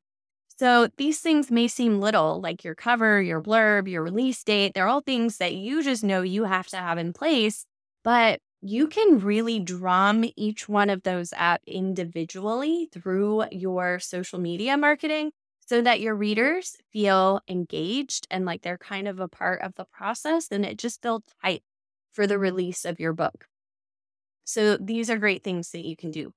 So 0.59 0.89
these 0.97 1.21
things 1.21 1.49
may 1.49 1.69
seem 1.69 2.01
little, 2.01 2.41
like 2.41 2.65
your 2.65 2.75
cover, 2.75 3.23
your 3.23 3.41
blurb, 3.41 3.89
your 3.89 4.03
release 4.03 4.43
date. 4.43 4.75
They're 4.75 4.89
all 4.89 5.01
things 5.01 5.37
that 5.37 5.55
you 5.55 5.85
just 5.85 6.03
know 6.03 6.23
you 6.23 6.43
have 6.43 6.67
to 6.69 6.77
have 6.77 6.99
in 6.99 7.13
place, 7.13 7.67
but 8.03 8.41
you 8.69 8.89
can 8.89 9.19
really 9.21 9.61
drum 9.61 10.25
each 10.37 10.69
one 10.69 10.91
of 10.91 11.03
those 11.03 11.33
up 11.37 11.61
individually 11.67 12.89
through 12.93 13.45
your 13.53 13.99
social 13.99 14.39
media 14.39 14.77
marketing 14.77 15.33
so 15.67 15.83
that 15.83 16.01
your 16.01 16.15
readers 16.15 16.77
feel 16.93 17.41
engaged 17.49 18.27
and 18.31 18.45
like 18.45 18.63
they're 18.63 18.79
kind 18.79 19.09
of 19.09 19.21
a 19.21 19.29
part 19.29 19.63
of 19.63 19.75
the 19.75 19.85
process 19.85 20.49
and 20.51 20.65
it 20.65 20.79
just 20.79 21.03
builds 21.03 21.33
hype 21.43 21.63
for 22.13 22.27
the 22.27 22.39
release 22.39 22.85
of 22.85 23.01
your 23.01 23.13
book. 23.13 23.47
So 24.45 24.77
these 24.77 25.11
are 25.11 25.19
great 25.19 25.43
things 25.43 25.71
that 25.73 25.85
you 25.85 25.97
can 25.97 26.11
do. 26.11 26.33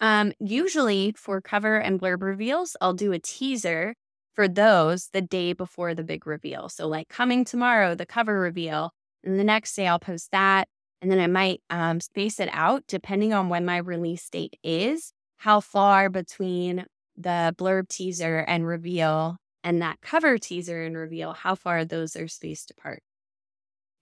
Um, 0.00 0.32
usually 0.40 1.12
for 1.16 1.40
cover 1.40 1.76
and 1.78 2.00
blurb 2.00 2.22
reveals, 2.22 2.76
I'll 2.80 2.94
do 2.94 3.12
a 3.12 3.18
teaser 3.20 3.94
for 4.34 4.48
those 4.48 5.08
the 5.12 5.22
day 5.22 5.52
before 5.52 5.94
the 5.94 6.02
big 6.02 6.26
reveal. 6.26 6.68
So, 6.68 6.88
like 6.88 7.08
coming 7.08 7.44
tomorrow, 7.44 7.94
the 7.94 8.06
cover 8.06 8.40
reveal, 8.40 8.90
and 9.22 9.38
the 9.38 9.44
next 9.44 9.74
day 9.76 9.86
I'll 9.86 10.00
post 10.00 10.30
that. 10.32 10.68
And 11.02 11.10
then 11.10 11.18
I 11.20 11.26
might 11.26 11.60
um, 11.68 12.00
space 12.00 12.40
it 12.40 12.48
out 12.52 12.84
depending 12.88 13.34
on 13.34 13.50
when 13.50 13.66
my 13.66 13.78
release 13.78 14.28
date 14.30 14.56
is, 14.62 15.12
how 15.38 15.60
far 15.60 16.08
between 16.08 16.86
the 17.16 17.54
blurb 17.58 17.88
teaser 17.88 18.38
and 18.38 18.66
reveal 18.66 19.36
and 19.64 19.82
that 19.82 20.00
cover 20.00 20.38
teaser 20.38 20.82
and 20.84 20.96
reveal, 20.96 21.32
how 21.34 21.56
far 21.56 21.84
those 21.84 22.16
are 22.16 22.28
spaced 22.28 22.70
apart. 22.70 23.02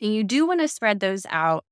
And 0.00 0.14
you 0.14 0.24
do 0.24 0.46
want 0.46 0.60
to 0.60 0.68
spread 0.68 1.00
those 1.00 1.26
out 1.30 1.64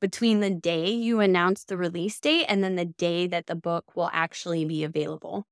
between 0.00 0.40
the 0.40 0.50
day 0.50 0.90
you 0.90 1.20
announce 1.20 1.64
the 1.64 1.76
release 1.76 2.18
date 2.18 2.46
and 2.48 2.64
then 2.64 2.76
the 2.76 2.86
day 2.86 3.26
that 3.28 3.46
the 3.46 3.54
book 3.54 3.94
will 3.94 4.10
actually 4.12 4.64
be 4.64 4.84
available. 4.84 5.46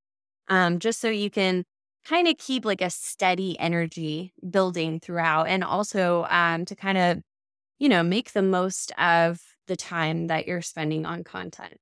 Um, 0.48 0.78
just 0.78 1.00
so 1.00 1.10
you 1.10 1.30
can 1.30 1.64
kind 2.04 2.28
of 2.28 2.38
keep 2.38 2.64
like 2.64 2.82
a 2.82 2.90
steady 2.90 3.58
energy 3.58 4.32
building 4.50 5.00
throughout 5.00 5.44
and 5.48 5.62
also 5.62 6.26
um, 6.30 6.64
to 6.66 6.74
kind 6.74 6.98
of, 6.98 7.22
you 7.80 7.88
know, 7.88 8.04
make 8.04 8.32
the 8.32 8.42
most 8.42 8.92
of 8.99 9.40
the 9.66 9.75
time 9.76 10.28
that 10.28 10.46
you're 10.46 10.62
spending 10.62 11.06
on 11.06 11.25
content. 11.25 11.78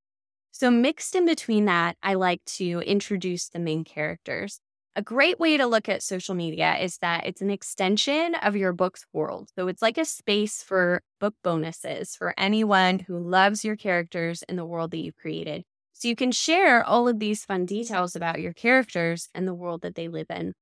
So, 0.53 0.71
mixed 0.71 1.15
in 1.15 1.27
between 1.27 1.67
that, 1.67 1.97
I 2.03 2.15
like 2.15 2.45
to 2.57 2.81
introduce 2.87 3.49
the 3.49 3.59
main 3.59 3.85
characters. 3.85 4.61
A 4.97 5.03
great 5.03 5.39
way 5.39 5.57
to 5.57 5.67
look 5.67 5.89
at 5.89 6.03
social 6.03 6.35
media 6.35 6.77
is 6.79 6.99
that 6.99 7.27
it's 7.27 7.43
an 7.43 7.51
extension 7.51 8.35
of 8.37 8.57
your 8.57 8.73
book's 8.73 9.05
world. 9.13 9.51
So, 9.57 9.69
it's 9.69 9.83
like 9.83 9.99
a 9.99 10.05
space 10.05 10.63
for 10.63 11.03
book 11.21 11.35
bonuses 11.45 12.17
for 12.17 12.33
anyone 12.39 13.01
who 13.01 13.19
loves 13.19 13.65
your 13.65 13.77
characters 13.77 14.43
in 14.49 14.57
the 14.57 14.67
world 14.67 14.93
that 14.93 14.99
you've 14.99 15.17
created. 15.17 15.65
So, 15.95 16.09
you 16.09 16.17
can 16.17 16.33
share 16.33 16.85
all 16.85 17.09
of 17.09 17.19
these 17.19 17.45
fun 17.45 17.67
details 17.67 18.17
about 18.17 18.41
your 18.41 18.53
characters 18.53 19.29
and 19.35 19.49
the 19.49 19.55
world 19.55 19.83
that 19.83 19.97
they 19.97 20.09
live 20.09 20.29
in. 20.31 20.55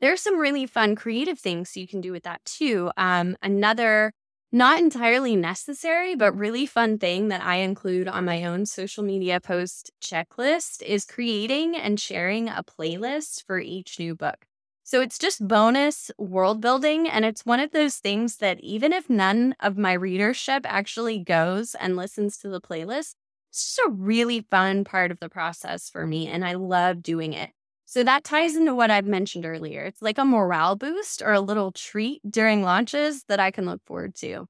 There 0.00 0.12
are 0.12 0.16
some 0.16 0.38
really 0.38 0.66
fun 0.66 0.94
creative 0.94 1.38
things 1.38 1.76
you 1.76 1.88
can 1.88 2.00
do 2.00 2.12
with 2.12 2.22
that 2.22 2.44
too. 2.44 2.90
Um, 2.96 3.36
another 3.42 4.12
not 4.50 4.78
entirely 4.80 5.36
necessary, 5.36 6.14
but 6.14 6.36
really 6.36 6.66
fun 6.66 6.98
thing 6.98 7.28
that 7.28 7.42
I 7.42 7.56
include 7.56 8.08
on 8.08 8.24
my 8.24 8.44
own 8.44 8.64
social 8.66 9.04
media 9.04 9.40
post 9.40 9.90
checklist 10.02 10.82
is 10.82 11.04
creating 11.04 11.76
and 11.76 12.00
sharing 12.00 12.48
a 12.48 12.62
playlist 12.64 13.44
for 13.44 13.58
each 13.58 13.98
new 13.98 14.14
book. 14.14 14.46
So 14.84 15.02
it's 15.02 15.18
just 15.18 15.46
bonus 15.46 16.10
world 16.16 16.62
building. 16.62 17.06
And 17.08 17.26
it's 17.26 17.44
one 17.44 17.60
of 17.60 17.72
those 17.72 17.96
things 17.96 18.36
that 18.38 18.58
even 18.60 18.92
if 18.92 19.10
none 19.10 19.54
of 19.60 19.76
my 19.76 19.92
readership 19.92 20.64
actually 20.66 21.18
goes 21.18 21.74
and 21.74 21.94
listens 21.94 22.38
to 22.38 22.48
the 22.48 22.60
playlist, 22.60 23.14
it's 23.50 23.76
just 23.76 23.86
a 23.86 23.90
really 23.90 24.46
fun 24.50 24.84
part 24.84 25.10
of 25.10 25.20
the 25.20 25.28
process 25.28 25.90
for 25.90 26.06
me. 26.06 26.26
And 26.26 26.42
I 26.42 26.54
love 26.54 27.02
doing 27.02 27.34
it. 27.34 27.50
So 27.90 28.04
that 28.04 28.22
ties 28.22 28.54
into 28.54 28.74
what 28.74 28.90
I've 28.90 29.06
mentioned 29.06 29.46
earlier. 29.46 29.84
It's 29.84 30.02
like 30.02 30.18
a 30.18 30.24
morale 30.26 30.76
boost 30.76 31.22
or 31.22 31.32
a 31.32 31.40
little 31.40 31.72
treat 31.72 32.20
during 32.30 32.62
launches 32.62 33.24
that 33.28 33.40
I 33.40 33.50
can 33.50 33.64
look 33.64 33.82
forward 33.86 34.14
to. 34.16 34.46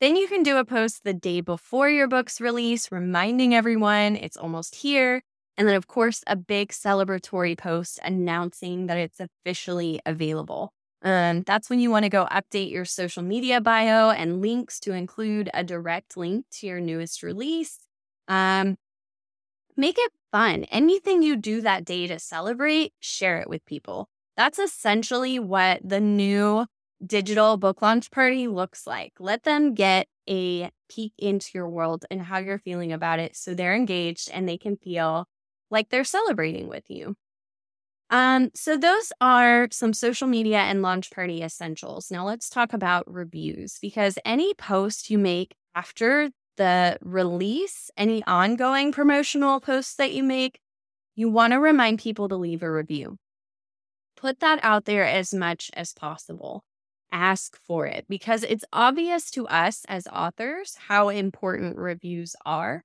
Then 0.00 0.16
you 0.16 0.26
can 0.26 0.42
do 0.42 0.56
a 0.56 0.64
post 0.64 1.04
the 1.04 1.12
day 1.12 1.42
before 1.42 1.90
your 1.90 2.08
book's 2.08 2.40
release, 2.40 2.90
reminding 2.90 3.54
everyone 3.54 4.16
it's 4.16 4.38
almost 4.38 4.76
here. 4.76 5.20
And 5.58 5.68
then, 5.68 5.74
of 5.74 5.88
course, 5.88 6.24
a 6.26 6.36
big 6.36 6.70
celebratory 6.70 7.58
post 7.58 8.00
announcing 8.02 8.86
that 8.86 8.96
it's 8.96 9.20
officially 9.20 10.00
available. 10.06 10.72
Um, 11.02 11.42
that's 11.42 11.68
when 11.68 11.80
you 11.80 11.90
want 11.90 12.04
to 12.04 12.08
go 12.08 12.26
update 12.30 12.70
your 12.70 12.86
social 12.86 13.22
media 13.22 13.60
bio 13.60 14.08
and 14.08 14.40
links 14.40 14.80
to 14.80 14.94
include 14.94 15.50
a 15.52 15.62
direct 15.62 16.16
link 16.16 16.46
to 16.52 16.66
your 16.66 16.80
newest 16.80 17.22
release. 17.22 17.80
Um, 18.26 18.78
make 19.80 19.96
it 19.98 20.12
fun. 20.30 20.64
Anything 20.64 21.22
you 21.22 21.36
do 21.36 21.62
that 21.62 21.84
day 21.84 22.06
to 22.06 22.18
celebrate, 22.18 22.92
share 23.00 23.40
it 23.40 23.48
with 23.48 23.64
people. 23.64 24.08
That's 24.36 24.58
essentially 24.58 25.38
what 25.38 25.80
the 25.82 26.00
new 26.00 26.66
digital 27.04 27.56
book 27.56 27.82
launch 27.82 28.10
party 28.10 28.46
looks 28.46 28.86
like. 28.86 29.14
Let 29.18 29.42
them 29.42 29.74
get 29.74 30.06
a 30.28 30.70
peek 30.88 31.14
into 31.18 31.50
your 31.54 31.68
world 31.68 32.04
and 32.10 32.20
how 32.20 32.38
you're 32.38 32.58
feeling 32.58 32.92
about 32.92 33.18
it 33.18 33.34
so 33.36 33.54
they're 33.54 33.74
engaged 33.74 34.30
and 34.32 34.48
they 34.48 34.58
can 34.58 34.76
feel 34.76 35.26
like 35.70 35.88
they're 35.88 36.04
celebrating 36.04 36.68
with 36.68 36.84
you. 36.88 37.16
Um, 38.10 38.50
so 38.54 38.76
those 38.76 39.12
are 39.20 39.68
some 39.70 39.92
social 39.92 40.26
media 40.26 40.58
and 40.58 40.82
launch 40.82 41.10
party 41.10 41.42
essentials. 41.42 42.10
Now 42.10 42.26
let's 42.26 42.50
talk 42.50 42.72
about 42.72 43.10
reviews 43.10 43.78
because 43.80 44.18
any 44.24 44.52
post 44.54 45.10
you 45.10 45.18
make 45.18 45.54
after 45.74 46.30
the 46.60 46.98
release, 47.00 47.90
any 47.96 48.22
ongoing 48.24 48.92
promotional 48.92 49.60
posts 49.60 49.94
that 49.94 50.12
you 50.12 50.22
make, 50.22 50.60
you 51.14 51.30
want 51.30 51.54
to 51.54 51.58
remind 51.58 52.00
people 52.00 52.28
to 52.28 52.36
leave 52.36 52.62
a 52.62 52.70
review. 52.70 53.16
Put 54.14 54.40
that 54.40 54.60
out 54.62 54.84
there 54.84 55.06
as 55.06 55.32
much 55.32 55.70
as 55.72 55.94
possible. 55.94 56.62
Ask 57.10 57.58
for 57.66 57.86
it 57.86 58.04
because 58.10 58.42
it's 58.42 58.66
obvious 58.74 59.30
to 59.30 59.48
us 59.48 59.86
as 59.88 60.06
authors 60.08 60.76
how 60.88 61.08
important 61.08 61.78
reviews 61.78 62.36
are. 62.44 62.84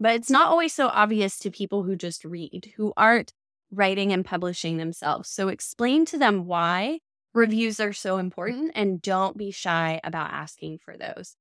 But 0.00 0.16
it's 0.16 0.30
not 0.30 0.48
always 0.48 0.72
so 0.72 0.88
obvious 0.88 1.38
to 1.38 1.52
people 1.52 1.84
who 1.84 1.94
just 1.94 2.24
read, 2.24 2.72
who 2.76 2.92
aren't 2.96 3.32
writing 3.70 4.12
and 4.12 4.24
publishing 4.24 4.76
themselves. 4.76 5.28
So 5.28 5.46
explain 5.46 6.04
to 6.06 6.18
them 6.18 6.46
why 6.46 6.98
reviews 7.32 7.78
are 7.78 7.92
so 7.92 8.18
important 8.18 8.72
and 8.74 9.00
don't 9.00 9.36
be 9.36 9.52
shy 9.52 10.00
about 10.02 10.32
asking 10.32 10.78
for 10.84 10.96
those. 10.96 11.36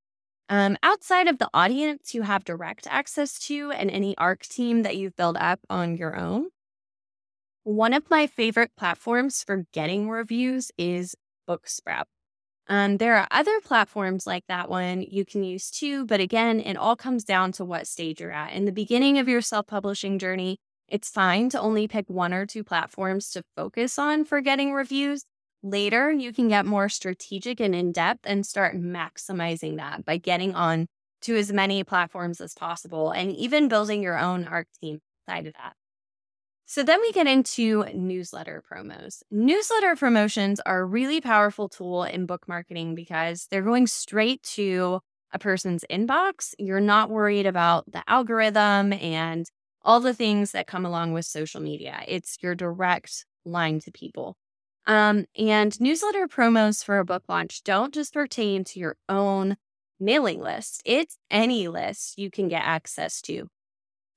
Um, 0.47 0.77
outside 0.83 1.27
of 1.27 1.39
the 1.39 1.49
audience 1.53 2.13
you 2.13 2.21
have 2.21 2.43
direct 2.43 2.87
access 2.89 3.39
to 3.47 3.71
and 3.71 3.89
any 3.89 4.15
ARC 4.17 4.43
team 4.43 4.83
that 4.83 4.95
you've 4.95 5.15
built 5.15 5.37
up 5.37 5.59
on 5.69 5.97
your 5.97 6.15
own, 6.15 6.49
one 7.63 7.93
of 7.93 8.09
my 8.11 8.27
favorite 8.27 8.71
platforms 8.77 9.43
for 9.43 9.65
getting 9.73 10.07
reviews 10.07 10.71
is 10.77 11.15
Booksprout. 11.49 12.03
Um, 12.67 12.97
there 12.97 13.15
are 13.15 13.27
other 13.31 13.59
platforms 13.59 14.27
like 14.27 14.43
that 14.47 14.69
one 14.69 15.01
you 15.01 15.25
can 15.25 15.43
use 15.43 15.71
too, 15.71 16.05
but 16.05 16.19
again, 16.19 16.59
it 16.59 16.77
all 16.77 16.95
comes 16.95 17.23
down 17.23 17.51
to 17.53 17.65
what 17.65 17.87
stage 17.87 18.19
you're 18.19 18.31
at. 18.31 18.53
In 18.53 18.65
the 18.65 18.71
beginning 18.71 19.17
of 19.17 19.27
your 19.27 19.41
self 19.41 19.67
publishing 19.67 20.19
journey, 20.19 20.57
it's 20.87 21.09
fine 21.09 21.49
to 21.49 21.59
only 21.59 21.87
pick 21.87 22.07
one 22.07 22.33
or 22.33 22.45
two 22.45 22.63
platforms 22.63 23.31
to 23.31 23.43
focus 23.55 23.97
on 23.97 24.25
for 24.25 24.41
getting 24.41 24.73
reviews. 24.73 25.25
Later, 25.65 26.11
you 26.11 26.31
can 26.31 26.47
get 26.47 26.67
more 26.67 26.89
strategic 26.89 27.59
and 27.59 27.73
in 27.73 27.91
depth 27.91 28.19
and 28.25 28.45
start 28.45 28.75
maximizing 28.75 29.77
that 29.77 30.05
by 30.05 30.17
getting 30.17 30.53
on 30.53 30.85
to 31.21 31.35
as 31.35 31.51
many 31.51 31.83
platforms 31.83 32.39
as 32.39 32.53
possible 32.53 33.09
and 33.09 33.31
even 33.31 33.67
building 33.67 34.03
your 34.03 34.15
own 34.15 34.45
ARC 34.45 34.67
team 34.79 34.99
side 35.27 35.47
of 35.47 35.53
that. 35.53 35.73
So 36.67 36.83
then 36.83 37.01
we 37.01 37.11
get 37.11 37.25
into 37.25 37.83
newsletter 37.95 38.61
promos. 38.71 39.23
Newsletter 39.31 39.95
promotions 39.95 40.59
are 40.67 40.81
a 40.81 40.85
really 40.85 41.19
powerful 41.19 41.67
tool 41.67 42.03
in 42.03 42.27
book 42.27 42.47
marketing 42.47 42.93
because 42.93 43.47
they're 43.49 43.63
going 43.63 43.87
straight 43.87 44.43
to 44.43 44.99
a 45.31 45.39
person's 45.39 45.83
inbox. 45.89 46.53
You're 46.59 46.79
not 46.79 47.09
worried 47.09 47.47
about 47.47 47.91
the 47.91 48.03
algorithm 48.07 48.93
and 48.93 49.49
all 49.81 49.99
the 49.99 50.13
things 50.13 50.51
that 50.51 50.67
come 50.67 50.85
along 50.85 51.13
with 51.13 51.25
social 51.25 51.59
media. 51.59 52.03
It's 52.07 52.37
your 52.43 52.53
direct 52.53 53.25
line 53.45 53.79
to 53.79 53.91
people. 53.91 54.37
Um, 54.87 55.25
and 55.37 55.79
newsletter 55.81 56.27
promos 56.27 56.83
for 56.83 56.99
a 56.99 57.05
book 57.05 57.23
launch 57.27 57.63
don't 57.63 57.93
just 57.93 58.13
pertain 58.13 58.63
to 58.65 58.79
your 58.79 58.97
own 59.09 59.57
mailing 59.99 60.41
list, 60.41 60.81
it's 60.85 61.17
any 61.31 61.67
list 61.67 62.19
you 62.19 62.29
can 62.29 62.47
get 62.47 62.63
access 62.63 63.21
to. 63.21 63.47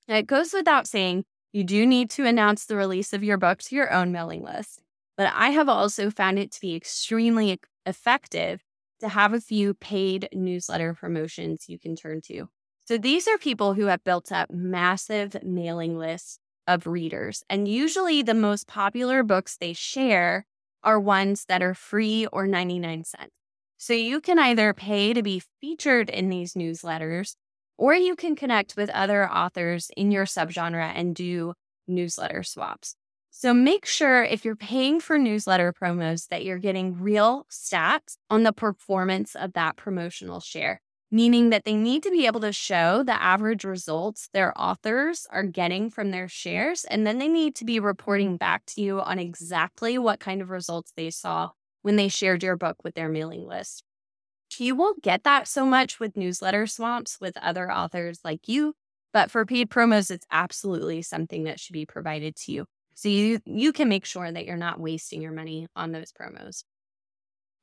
it 0.08 0.26
goes 0.26 0.52
without 0.52 0.86
saying, 0.86 1.24
you 1.52 1.64
do 1.64 1.86
need 1.86 2.10
to 2.10 2.26
announce 2.26 2.66
the 2.66 2.76
release 2.76 3.12
of 3.12 3.24
your 3.24 3.38
book 3.38 3.60
to 3.60 3.74
your 3.74 3.90
own 3.92 4.12
mailing 4.12 4.42
list. 4.42 4.82
But 5.16 5.32
I 5.34 5.50
have 5.50 5.68
also 5.68 6.10
found 6.10 6.38
it 6.38 6.52
to 6.52 6.60
be 6.60 6.74
extremely 6.74 7.58
effective 7.86 8.60
to 9.00 9.08
have 9.08 9.32
a 9.32 9.40
few 9.40 9.74
paid 9.74 10.28
newsletter 10.32 10.92
promotions 10.94 11.64
you 11.68 11.78
can 11.78 11.96
turn 11.96 12.20
to. 12.22 12.48
So 12.84 12.98
these 12.98 13.26
are 13.28 13.38
people 13.38 13.74
who 13.74 13.86
have 13.86 14.04
built 14.04 14.30
up 14.30 14.50
massive 14.50 15.36
mailing 15.42 15.98
lists 15.98 16.38
of 16.66 16.86
readers. 16.86 17.42
And 17.48 17.66
usually 17.66 18.22
the 18.22 18.34
most 18.34 18.66
popular 18.66 19.22
books 19.22 19.56
they 19.56 19.72
share 19.72 20.44
are 20.82 21.00
ones 21.00 21.44
that 21.48 21.62
are 21.62 21.74
free 21.74 22.26
or 22.26 22.46
99 22.46 23.04
cents. 23.04 23.30
So 23.76 23.92
you 23.92 24.20
can 24.20 24.38
either 24.38 24.74
pay 24.74 25.12
to 25.12 25.22
be 25.22 25.42
featured 25.60 26.10
in 26.10 26.28
these 26.28 26.54
newsletters, 26.54 27.36
or 27.76 27.94
you 27.94 28.16
can 28.16 28.34
connect 28.34 28.76
with 28.76 28.90
other 28.90 29.30
authors 29.30 29.90
in 29.96 30.10
your 30.10 30.24
subgenre 30.24 30.92
and 30.94 31.14
do 31.14 31.54
newsletter 31.86 32.42
swaps. 32.42 32.96
So 33.30 33.54
make 33.54 33.86
sure 33.86 34.24
if 34.24 34.44
you're 34.44 34.56
paying 34.56 34.98
for 34.98 35.16
newsletter 35.16 35.72
promos 35.72 36.26
that 36.28 36.44
you're 36.44 36.58
getting 36.58 37.00
real 37.00 37.46
stats 37.50 38.16
on 38.28 38.42
the 38.42 38.52
performance 38.52 39.36
of 39.36 39.52
that 39.52 39.76
promotional 39.76 40.40
share. 40.40 40.80
Meaning 41.10 41.50
that 41.50 41.64
they 41.64 41.74
need 41.74 42.02
to 42.02 42.10
be 42.10 42.26
able 42.26 42.40
to 42.40 42.52
show 42.52 43.02
the 43.02 43.20
average 43.20 43.64
results 43.64 44.28
their 44.32 44.52
authors 44.60 45.26
are 45.30 45.42
getting 45.44 45.90
from 45.90 46.10
their 46.10 46.28
shares. 46.28 46.84
And 46.84 47.06
then 47.06 47.18
they 47.18 47.28
need 47.28 47.54
to 47.56 47.64
be 47.64 47.80
reporting 47.80 48.36
back 48.36 48.64
to 48.66 48.82
you 48.82 49.00
on 49.00 49.18
exactly 49.18 49.98
what 49.98 50.20
kind 50.20 50.42
of 50.42 50.50
results 50.50 50.92
they 50.96 51.10
saw 51.10 51.50
when 51.82 51.96
they 51.96 52.08
shared 52.08 52.42
your 52.42 52.56
book 52.56 52.84
with 52.84 52.94
their 52.94 53.08
mailing 53.08 53.46
list. 53.46 53.84
You 54.58 54.74
won't 54.74 55.02
get 55.02 55.24
that 55.24 55.46
so 55.46 55.64
much 55.64 56.00
with 56.00 56.16
newsletter 56.16 56.66
swamps 56.66 57.18
with 57.20 57.36
other 57.38 57.70
authors 57.70 58.20
like 58.24 58.48
you, 58.48 58.74
but 59.12 59.30
for 59.30 59.46
paid 59.46 59.70
promos, 59.70 60.10
it's 60.10 60.26
absolutely 60.30 61.02
something 61.02 61.44
that 61.44 61.60
should 61.60 61.74
be 61.74 61.86
provided 61.86 62.34
to 62.36 62.52
you. 62.52 62.66
So 62.94 63.08
you 63.08 63.38
you 63.44 63.72
can 63.72 63.88
make 63.88 64.04
sure 64.04 64.30
that 64.30 64.44
you're 64.46 64.56
not 64.56 64.80
wasting 64.80 65.22
your 65.22 65.32
money 65.32 65.68
on 65.76 65.92
those 65.92 66.12
promos. 66.12 66.64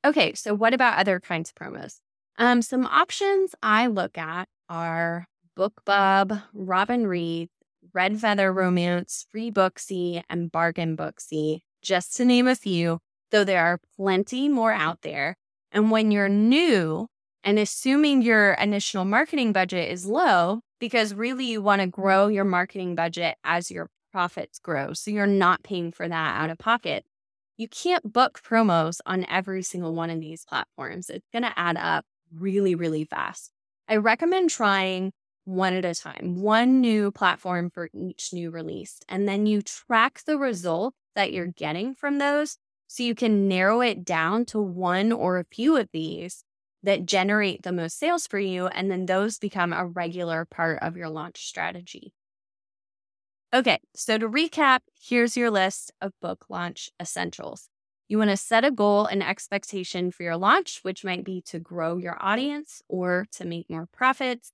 Okay, 0.04 0.34
so 0.34 0.54
what 0.54 0.72
about 0.72 0.98
other 0.98 1.20
kinds 1.20 1.50
of 1.50 1.54
promos? 1.56 2.00
Um, 2.38 2.60
some 2.62 2.84
options 2.86 3.54
I 3.62 3.86
look 3.86 4.18
at 4.18 4.48
are 4.68 5.26
BookBub, 5.58 6.42
Robin 6.52 7.06
Reads, 7.06 7.50
Red 7.94 8.20
Feather 8.20 8.52
Romance, 8.52 9.26
Freebooksy, 9.34 10.22
and 10.28 10.52
Bargain 10.52 10.96
Booksy, 10.96 11.60
just 11.80 12.14
to 12.16 12.24
name 12.26 12.46
a 12.46 12.54
few, 12.54 12.98
though 13.30 13.44
there 13.44 13.64
are 13.64 13.80
plenty 13.96 14.48
more 14.48 14.72
out 14.72 15.00
there. 15.02 15.36
And 15.72 15.90
when 15.90 16.10
you're 16.10 16.28
new 16.28 17.08
and 17.42 17.58
assuming 17.58 18.20
your 18.20 18.52
initial 18.52 19.04
marketing 19.06 19.52
budget 19.52 19.90
is 19.90 20.04
low, 20.04 20.60
because 20.78 21.14
really 21.14 21.46
you 21.46 21.62
want 21.62 21.80
to 21.80 21.86
grow 21.86 22.28
your 22.28 22.44
marketing 22.44 22.94
budget 22.94 23.36
as 23.44 23.70
your 23.70 23.88
profits 24.12 24.58
grow. 24.58 24.92
So 24.92 25.10
you're 25.10 25.26
not 25.26 25.62
paying 25.62 25.90
for 25.92 26.06
that 26.06 26.42
out 26.42 26.50
of 26.50 26.58
pocket. 26.58 27.04
You 27.56 27.68
can't 27.68 28.12
book 28.12 28.42
promos 28.46 28.98
on 29.06 29.24
every 29.28 29.62
single 29.62 29.94
one 29.94 30.10
of 30.10 30.20
these 30.20 30.44
platforms. 30.44 31.08
It's 31.08 31.28
going 31.32 31.44
to 31.44 31.58
add 31.58 31.78
up 31.78 32.04
really, 32.34 32.74
really 32.74 33.04
fast. 33.04 33.50
I 33.88 33.96
recommend 33.96 34.50
trying 34.50 35.12
one 35.44 35.74
at 35.74 35.84
a 35.84 35.94
time, 35.94 36.40
one 36.40 36.80
new 36.80 37.10
platform 37.12 37.70
for 37.70 37.88
each 37.94 38.30
new 38.32 38.50
release. 38.50 38.98
And 39.08 39.28
then 39.28 39.46
you 39.46 39.62
track 39.62 40.22
the 40.26 40.38
results 40.38 40.96
that 41.14 41.32
you're 41.32 41.46
getting 41.46 41.94
from 41.94 42.18
those 42.18 42.58
so 42.88 43.02
you 43.02 43.14
can 43.14 43.48
narrow 43.48 43.80
it 43.80 44.04
down 44.04 44.44
to 44.46 44.60
one 44.60 45.12
or 45.12 45.38
a 45.38 45.44
few 45.44 45.76
of 45.76 45.88
these 45.92 46.44
that 46.82 47.06
generate 47.06 47.62
the 47.62 47.72
most 47.72 47.98
sales 47.98 48.26
for 48.26 48.38
you. 48.38 48.66
And 48.66 48.90
then 48.90 49.06
those 49.06 49.38
become 49.38 49.72
a 49.72 49.86
regular 49.86 50.44
part 50.44 50.80
of 50.82 50.96
your 50.96 51.08
launch 51.08 51.46
strategy. 51.46 52.12
Okay, 53.54 53.78
so 53.94 54.18
to 54.18 54.28
recap, 54.28 54.80
here's 55.00 55.36
your 55.36 55.50
list 55.50 55.92
of 56.00 56.12
book 56.20 56.46
launch 56.48 56.90
essentials. 57.00 57.68
You 58.08 58.18
want 58.18 58.30
to 58.30 58.36
set 58.36 58.64
a 58.64 58.70
goal 58.70 59.06
and 59.06 59.22
expectation 59.22 60.10
for 60.10 60.22
your 60.22 60.36
launch, 60.36 60.80
which 60.82 61.04
might 61.04 61.24
be 61.24 61.40
to 61.46 61.58
grow 61.58 61.96
your 61.96 62.16
audience 62.20 62.82
or 62.88 63.26
to 63.32 63.44
make 63.44 63.68
more 63.68 63.86
profits. 63.92 64.52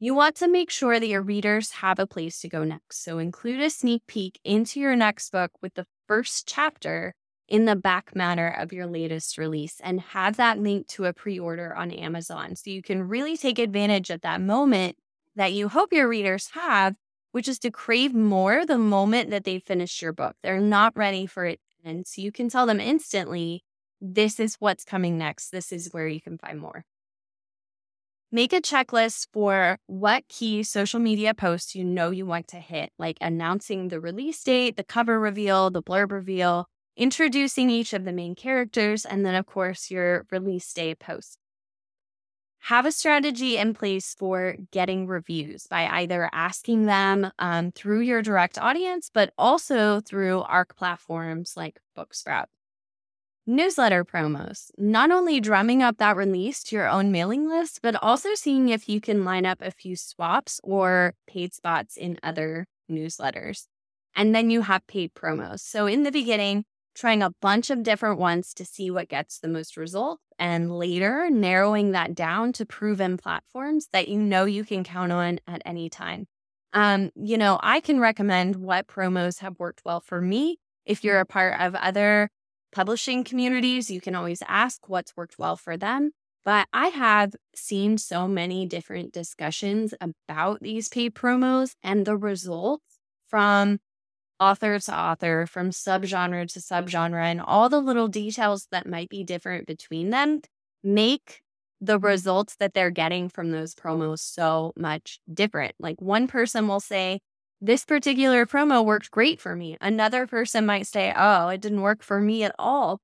You 0.00 0.14
want 0.14 0.34
to 0.36 0.48
make 0.48 0.70
sure 0.70 0.98
that 0.98 1.06
your 1.06 1.22
readers 1.22 1.70
have 1.70 1.98
a 1.98 2.06
place 2.06 2.40
to 2.40 2.48
go 2.48 2.64
next. 2.64 3.04
So 3.04 3.18
include 3.18 3.60
a 3.60 3.70
sneak 3.70 4.02
peek 4.06 4.40
into 4.44 4.80
your 4.80 4.96
next 4.96 5.30
book 5.30 5.52
with 5.62 5.74
the 5.74 5.86
first 6.08 6.48
chapter 6.48 7.14
in 7.46 7.64
the 7.64 7.76
back 7.76 8.16
matter 8.16 8.48
of 8.48 8.72
your 8.72 8.86
latest 8.86 9.38
release 9.38 9.80
and 9.82 10.00
have 10.00 10.36
that 10.36 10.58
link 10.58 10.88
to 10.88 11.04
a 11.04 11.12
pre 11.12 11.38
order 11.38 11.74
on 11.76 11.90
Amazon. 11.92 12.56
So 12.56 12.70
you 12.70 12.82
can 12.82 13.06
really 13.06 13.36
take 13.36 13.58
advantage 13.58 14.10
of 14.10 14.22
that 14.22 14.40
moment 14.40 14.96
that 15.36 15.52
you 15.52 15.68
hope 15.68 15.92
your 15.92 16.08
readers 16.08 16.50
have 16.54 16.96
which 17.34 17.48
is 17.48 17.58
to 17.58 17.68
crave 17.68 18.14
more 18.14 18.64
the 18.64 18.78
moment 18.78 19.30
that 19.30 19.42
they 19.42 19.58
finish 19.58 20.00
your 20.00 20.12
book. 20.12 20.36
They're 20.44 20.60
not 20.60 20.96
ready 20.96 21.26
for 21.26 21.44
it. 21.44 21.58
And 21.84 22.06
so 22.06 22.22
you 22.22 22.32
can 22.32 22.48
tell 22.48 22.66
them 22.66 22.80
instantly, 22.80 23.62
this 24.00 24.40
is 24.40 24.56
what's 24.58 24.84
coming 24.84 25.18
next. 25.18 25.50
This 25.50 25.72
is 25.72 25.92
where 25.92 26.08
you 26.08 26.20
can 26.20 26.38
find 26.38 26.58
more. 26.58 26.84
Make 28.32 28.52
a 28.52 28.60
checklist 28.60 29.28
for 29.32 29.78
what 29.86 30.26
key 30.28 30.64
social 30.64 30.98
media 30.98 31.34
posts 31.34 31.74
you 31.76 31.84
know 31.84 32.10
you 32.10 32.26
want 32.26 32.48
to 32.48 32.56
hit, 32.56 32.90
like 32.98 33.16
announcing 33.20 33.88
the 33.88 34.00
release 34.00 34.42
date, 34.42 34.76
the 34.76 34.82
cover 34.84 35.20
reveal, 35.20 35.70
the 35.70 35.82
blurb 35.82 36.10
reveal, 36.10 36.66
introducing 36.96 37.70
each 37.70 37.92
of 37.92 38.04
the 38.04 38.12
main 38.12 38.34
characters, 38.34 39.04
and 39.04 39.24
then, 39.24 39.36
of 39.36 39.46
course, 39.46 39.90
your 39.90 40.26
release 40.32 40.72
day 40.72 40.94
post 40.96 41.38
have 42.64 42.86
a 42.86 42.92
strategy 42.92 43.58
in 43.58 43.74
place 43.74 44.14
for 44.18 44.56
getting 44.70 45.06
reviews 45.06 45.66
by 45.66 45.86
either 45.86 46.30
asking 46.32 46.86
them 46.86 47.30
um, 47.38 47.70
through 47.72 48.00
your 48.00 48.22
direct 48.22 48.56
audience, 48.58 49.10
but 49.12 49.34
also 49.36 50.00
through 50.00 50.40
ARC 50.40 50.74
platforms 50.74 51.52
like 51.58 51.78
Booksprout. 51.94 52.46
Newsletter 53.46 54.02
promos, 54.02 54.70
not 54.78 55.10
only 55.10 55.40
drumming 55.40 55.82
up 55.82 55.98
that 55.98 56.16
release 56.16 56.62
to 56.64 56.76
your 56.76 56.88
own 56.88 57.12
mailing 57.12 57.46
list, 57.46 57.80
but 57.82 57.96
also 57.96 58.30
seeing 58.34 58.70
if 58.70 58.88
you 58.88 58.98
can 58.98 59.26
line 59.26 59.44
up 59.44 59.60
a 59.60 59.70
few 59.70 59.94
swaps 59.94 60.58
or 60.64 61.12
paid 61.26 61.52
spots 61.52 61.98
in 61.98 62.18
other 62.22 62.66
newsletters. 62.90 63.66
And 64.16 64.34
then 64.34 64.48
you 64.48 64.62
have 64.62 64.86
paid 64.86 65.12
promos. 65.12 65.60
So 65.60 65.86
in 65.86 66.04
the 66.04 66.10
beginning, 66.10 66.64
trying 66.94 67.22
a 67.22 67.30
bunch 67.42 67.70
of 67.70 67.82
different 67.82 68.18
ones 68.18 68.54
to 68.54 68.64
see 68.64 68.90
what 68.90 69.08
gets 69.08 69.38
the 69.38 69.48
most 69.48 69.76
results, 69.76 70.22
and 70.38 70.76
later 70.76 71.28
narrowing 71.30 71.92
that 71.92 72.14
down 72.14 72.52
to 72.54 72.66
proven 72.66 73.16
platforms 73.16 73.88
that 73.92 74.08
you 74.08 74.18
know 74.18 74.44
you 74.44 74.64
can 74.64 74.84
count 74.84 75.12
on 75.12 75.40
at 75.46 75.62
any 75.64 75.88
time. 75.88 76.26
Um, 76.72 77.10
you 77.14 77.38
know, 77.38 77.58
I 77.62 77.80
can 77.80 78.00
recommend 78.00 78.56
what 78.56 78.88
promos 78.88 79.38
have 79.40 79.58
worked 79.58 79.82
well 79.84 80.00
for 80.00 80.20
me. 80.20 80.58
If 80.84 81.04
you're 81.04 81.20
a 81.20 81.26
part 81.26 81.60
of 81.60 81.74
other 81.76 82.28
publishing 82.72 83.22
communities, 83.24 83.90
you 83.90 84.00
can 84.00 84.14
always 84.14 84.42
ask 84.48 84.88
what's 84.88 85.16
worked 85.16 85.38
well 85.38 85.56
for 85.56 85.76
them. 85.76 86.10
But 86.44 86.66
I 86.72 86.88
have 86.88 87.34
seen 87.54 87.96
so 87.96 88.28
many 88.28 88.66
different 88.66 89.12
discussions 89.12 89.94
about 90.00 90.60
these 90.60 90.88
paid 90.88 91.14
promos 91.14 91.74
and 91.82 92.04
the 92.04 92.16
results 92.16 92.98
from 93.28 93.78
author 94.40 94.78
to 94.78 94.98
author, 94.98 95.46
from 95.46 95.70
subgenre 95.70 96.52
to 96.52 96.60
subgenre, 96.60 97.24
and 97.24 97.40
all 97.40 97.68
the 97.68 97.80
little 97.80 98.08
details 98.08 98.66
that 98.70 98.86
might 98.86 99.08
be 99.08 99.24
different 99.24 99.66
between 99.66 100.10
them 100.10 100.40
make 100.82 101.42
the 101.80 101.96
mm-hmm. 101.96 102.06
results 102.06 102.56
that 102.56 102.74
they're 102.74 102.90
getting 102.90 103.28
from 103.28 103.50
those 103.50 103.74
promos 103.74 104.20
so 104.20 104.72
much 104.76 105.20
different. 105.32 105.74
Like 105.78 106.00
one 106.00 106.26
person 106.26 106.68
will 106.68 106.80
say, 106.80 107.20
This 107.60 107.84
particular 107.84 108.46
promo 108.46 108.84
worked 108.84 109.10
great 109.10 109.40
for 109.40 109.56
me. 109.56 109.76
Another 109.80 110.26
person 110.26 110.66
might 110.66 110.86
say, 110.86 111.12
Oh, 111.16 111.48
it 111.48 111.60
didn't 111.60 111.82
work 111.82 112.02
for 112.02 112.20
me 112.20 112.44
at 112.44 112.54
all. 112.58 113.00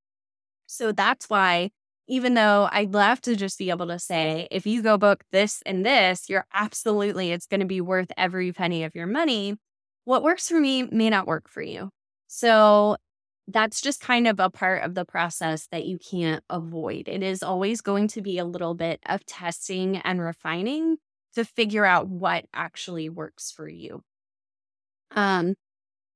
So 0.66 0.92
that's 0.92 1.28
why, 1.28 1.70
even 2.08 2.34
though 2.34 2.68
I'd 2.70 2.92
love 2.92 3.20
to 3.22 3.36
just 3.36 3.58
be 3.58 3.70
able 3.70 3.86
to 3.88 3.98
say, 3.98 4.48
if 4.50 4.66
you 4.66 4.82
go 4.82 4.98
book 4.98 5.24
this 5.32 5.62
and 5.64 5.86
this, 5.86 6.28
you're 6.28 6.46
absolutely, 6.52 7.32
it's 7.32 7.46
going 7.46 7.60
to 7.60 7.66
be 7.66 7.80
worth 7.80 8.10
every 8.16 8.52
penny 8.52 8.84
of 8.84 8.94
your 8.94 9.06
money 9.06 9.56
what 10.10 10.24
works 10.24 10.48
for 10.48 10.58
me 10.58 10.82
may 10.82 11.08
not 11.08 11.28
work 11.28 11.48
for 11.48 11.62
you. 11.62 11.88
So 12.26 12.96
that's 13.46 13.80
just 13.80 14.00
kind 14.00 14.26
of 14.26 14.40
a 14.40 14.50
part 14.50 14.82
of 14.82 14.96
the 14.96 15.04
process 15.04 15.68
that 15.70 15.86
you 15.86 15.98
can't 16.00 16.42
avoid. 16.50 17.06
It 17.06 17.22
is 17.22 17.44
always 17.44 17.80
going 17.80 18.08
to 18.08 18.20
be 18.20 18.36
a 18.36 18.44
little 18.44 18.74
bit 18.74 18.98
of 19.06 19.24
testing 19.24 19.98
and 19.98 20.20
refining 20.20 20.96
to 21.36 21.44
figure 21.44 21.84
out 21.84 22.08
what 22.08 22.46
actually 22.52 23.08
works 23.08 23.52
for 23.52 23.68
you. 23.68 24.02
Um, 25.12 25.54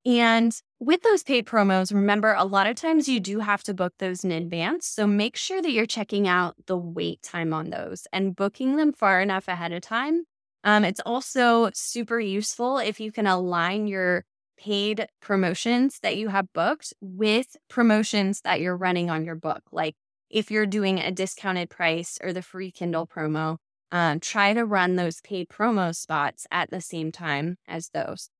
and 0.04 0.52
with 0.80 1.02
those 1.02 1.22
paid 1.22 1.46
promos, 1.46 1.94
remember 1.94 2.34
a 2.34 2.44
lot 2.44 2.66
of 2.66 2.74
times 2.74 3.08
you 3.08 3.20
do 3.20 3.38
have 3.38 3.62
to 3.62 3.74
book 3.74 3.92
those 4.00 4.24
in 4.24 4.32
advance. 4.32 4.88
So 4.88 5.06
make 5.06 5.36
sure 5.36 5.62
that 5.62 5.70
you're 5.70 5.86
checking 5.86 6.26
out 6.26 6.56
the 6.66 6.76
wait 6.76 7.22
time 7.22 7.52
on 7.52 7.70
those 7.70 8.08
and 8.12 8.34
booking 8.34 8.74
them 8.74 8.92
far 8.92 9.20
enough 9.20 9.46
ahead 9.46 9.70
of 9.70 9.82
time 9.82 10.24
um, 10.64 10.84
it's 10.84 11.00
also 11.06 11.70
super 11.74 12.18
useful 12.18 12.78
if 12.78 12.98
you 12.98 13.12
can 13.12 13.26
align 13.26 13.86
your 13.86 14.24
paid 14.58 15.06
promotions 15.20 16.00
that 16.02 16.16
you 16.16 16.28
have 16.28 16.52
booked 16.52 16.94
with 17.00 17.56
promotions 17.68 18.40
that 18.42 18.60
you're 18.60 18.76
running 18.76 19.10
on 19.10 19.24
your 19.24 19.34
book. 19.34 19.62
Like 19.72 19.94
if 20.30 20.50
you're 20.50 20.66
doing 20.66 20.98
a 20.98 21.12
discounted 21.12 21.70
price 21.70 22.18
or 22.22 22.32
the 22.32 22.42
free 22.42 22.70
Kindle 22.70 23.06
promo, 23.06 23.58
um, 23.92 24.20
try 24.20 24.54
to 24.54 24.64
run 24.64 24.96
those 24.96 25.20
paid 25.20 25.48
promo 25.48 25.94
spots 25.94 26.46
at 26.50 26.70
the 26.70 26.80
same 26.80 27.12
time 27.12 27.58
as 27.68 27.90
those. 27.90 28.30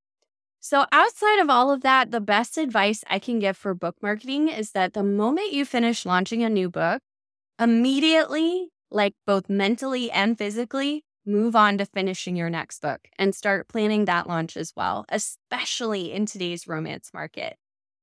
So, 0.59 0.85
outside 0.91 1.39
of 1.39 1.49
all 1.49 1.71
of 1.71 1.81
that, 1.83 2.11
the 2.11 2.19
best 2.19 2.57
advice 2.57 3.03
I 3.07 3.19
can 3.19 3.39
give 3.39 3.55
for 3.55 3.75
book 3.75 3.97
marketing 4.01 4.49
is 4.49 4.71
that 4.71 4.93
the 4.93 5.03
moment 5.03 5.53
you 5.53 5.63
finish 5.63 6.05
launching 6.07 6.43
a 6.43 6.49
new 6.49 6.69
book, 6.71 7.01
immediately, 7.59 8.69
like 8.91 9.13
both 9.27 9.49
mentally 9.49 10.11
and 10.11 10.37
physically, 10.37 11.04
move 11.25 11.55
on 11.55 11.77
to 11.77 11.85
finishing 11.85 12.35
your 12.35 12.49
next 12.49 12.81
book 12.81 13.07
and 13.17 13.33
start 13.33 13.67
planning 13.67 14.05
that 14.05 14.27
launch 14.27 14.55
as 14.57 14.73
well, 14.75 15.05
especially 15.09 16.11
in 16.11 16.25
today's 16.25 16.67
romance 16.67 17.11
market. 17.13 17.57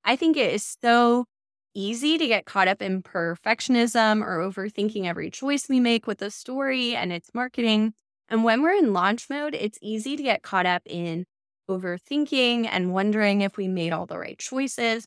I 0.04 0.16
think 0.16 0.36
it 0.36 0.52
is 0.52 0.76
so 0.82 1.26
easy 1.74 2.18
to 2.18 2.26
get 2.26 2.44
caught 2.44 2.68
up 2.68 2.82
in 2.82 3.02
perfectionism 3.02 4.22
or 4.22 4.38
overthinking 4.38 5.06
every 5.06 5.30
choice 5.30 5.68
we 5.68 5.80
make 5.80 6.06
with 6.06 6.20
a 6.22 6.30
story 6.30 6.94
and 6.94 7.12
its 7.12 7.30
marketing. 7.34 7.94
And 8.28 8.44
when 8.44 8.62
we're 8.62 8.72
in 8.76 8.92
launch 8.92 9.30
mode, 9.30 9.54
it's 9.54 9.78
easy 9.80 10.16
to 10.16 10.22
get 10.22 10.42
caught 10.42 10.66
up 10.66 10.82
in 10.86 11.24
overthinking 11.70 12.68
and 12.70 12.92
wondering 12.92 13.40
if 13.40 13.56
we 13.56 13.68
made 13.68 13.92
all 13.92 14.06
the 14.06 14.18
right 14.18 14.38
choices. 14.38 15.06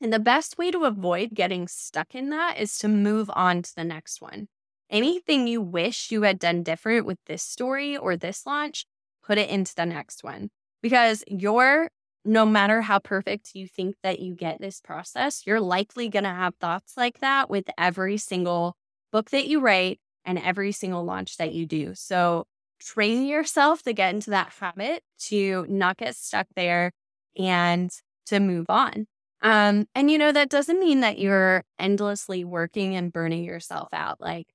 And 0.00 0.12
the 0.12 0.18
best 0.18 0.58
way 0.58 0.70
to 0.70 0.84
avoid 0.84 1.34
getting 1.34 1.68
stuck 1.68 2.14
in 2.14 2.30
that 2.30 2.58
is 2.58 2.78
to 2.78 2.88
move 2.88 3.30
on 3.34 3.62
to 3.62 3.74
the 3.74 3.84
next 3.84 4.20
one. 4.22 4.48
Anything 4.90 5.46
you 5.46 5.60
wish 5.62 6.10
you 6.10 6.22
had 6.22 6.38
done 6.38 6.62
different 6.62 7.06
with 7.06 7.18
this 7.26 7.42
story 7.42 7.96
or 7.96 8.16
this 8.16 8.44
launch, 8.46 8.86
put 9.24 9.38
it 9.38 9.50
into 9.50 9.74
the 9.74 9.86
next 9.86 10.24
one 10.24 10.50
because 10.82 11.24
you're 11.26 11.88
no 12.24 12.44
matter 12.44 12.82
how 12.82 12.98
perfect 12.98 13.54
you 13.54 13.66
think 13.66 13.96
that 14.02 14.20
you 14.20 14.34
get 14.34 14.60
this 14.60 14.80
process, 14.80 15.46
you're 15.46 15.60
likely 15.60 16.08
going 16.08 16.24
to 16.24 16.30
have 16.30 16.54
thoughts 16.56 16.94
like 16.96 17.20
that 17.20 17.48
with 17.48 17.64
every 17.78 18.18
single 18.18 18.76
book 19.10 19.30
that 19.30 19.46
you 19.46 19.60
write 19.60 19.98
and 20.24 20.38
every 20.38 20.72
single 20.72 21.04
launch 21.04 21.38
that 21.38 21.54
you 21.54 21.64
do. 21.66 21.94
So 21.94 22.44
train 22.78 23.26
yourself 23.26 23.82
to 23.82 23.92
get 23.92 24.14
into 24.14 24.30
that 24.30 24.52
habit 24.60 25.02
to 25.18 25.66
not 25.68 25.96
get 25.96 26.14
stuck 26.16 26.46
there 26.56 26.92
and 27.38 27.90
to 28.26 28.40
move 28.40 28.66
on. 28.68 29.06
Um, 29.42 29.86
and 29.94 30.10
you 30.10 30.18
know, 30.18 30.32
that 30.32 30.50
doesn't 30.50 30.78
mean 30.78 31.00
that 31.00 31.18
you're 31.18 31.64
endlessly 31.78 32.44
working 32.44 32.96
and 32.96 33.12
burning 33.12 33.44
yourself 33.44 33.88
out. 33.92 34.20
Like, 34.20 34.46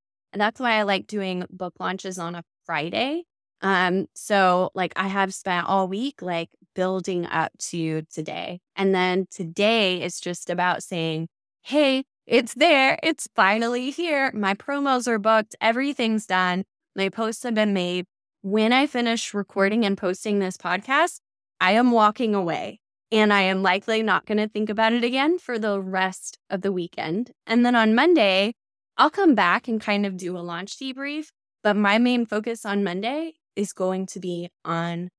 that's 0.41 0.59
why 0.59 0.73
I 0.73 0.83
like 0.83 1.07
doing 1.07 1.45
book 1.49 1.75
launches 1.79 2.17
on 2.17 2.35
a 2.35 2.43
Friday. 2.65 3.23
Um, 3.61 4.07
so 4.15 4.71
like 4.75 4.93
I 4.95 5.07
have 5.07 5.33
spent 5.33 5.67
all 5.67 5.87
week 5.87 6.21
like 6.21 6.49
building 6.75 7.25
up 7.25 7.51
to 7.57 8.03
today. 8.13 8.59
And 8.75 8.93
then 8.93 9.27
today 9.31 10.01
is 10.01 10.19
just 10.19 10.49
about 10.49 10.83
saying, 10.83 11.29
hey, 11.63 12.03
it's 12.27 12.53
there. 12.53 12.99
It's 13.01 13.27
finally 13.35 13.91
here. 13.91 14.31
My 14.33 14.53
promos 14.53 15.07
are 15.07 15.19
booked. 15.19 15.55
Everything's 15.61 16.25
done. 16.25 16.65
My 16.95 17.09
posts 17.09 17.43
have 17.43 17.55
been 17.55 17.73
made. 17.73 18.05
When 18.41 18.73
I 18.73 18.87
finish 18.87 19.33
recording 19.33 19.85
and 19.85 19.97
posting 19.97 20.39
this 20.39 20.57
podcast, 20.57 21.19
I 21.59 21.71
am 21.71 21.91
walking 21.91 22.35
away 22.35 22.79
and 23.11 23.31
I 23.33 23.41
am 23.41 23.63
likely 23.63 24.03
not 24.03 24.25
going 24.25 24.37
to 24.37 24.47
think 24.47 24.69
about 24.69 24.93
it 24.93 25.03
again 25.03 25.39
for 25.39 25.57
the 25.57 25.79
rest 25.79 26.37
of 26.49 26.61
the 26.61 26.71
weekend. 26.71 27.31
And 27.47 27.65
then 27.65 27.75
on 27.75 27.95
Monday, 27.95 28.53
I'll 28.97 29.09
come 29.09 29.35
back 29.35 29.67
and 29.67 29.81
kind 29.81 30.05
of 30.05 30.17
do 30.17 30.37
a 30.37 30.39
launch 30.39 30.77
debrief. 30.77 31.27
But 31.63 31.75
my 31.75 31.97
main 31.97 32.27
focus 32.27 32.63
on 32.63 32.83
Monday 32.83 33.33
is 33.55 33.73
going 33.73 34.05
to 34.07 34.19
be 34.19 34.49
on 34.63 35.09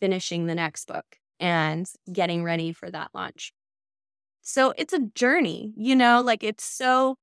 finishing 0.00 0.44
the 0.44 0.54
next 0.54 0.86
book 0.86 1.06
and 1.40 1.86
getting 2.12 2.44
ready 2.44 2.72
for 2.72 2.90
that 2.90 3.08
launch. 3.14 3.52
So 4.42 4.74
it's 4.76 4.92
a 4.92 5.06
journey, 5.14 5.72
you 5.76 5.96
know, 5.96 6.20
like 6.20 6.44
it's 6.44 6.62
so 6.64 7.16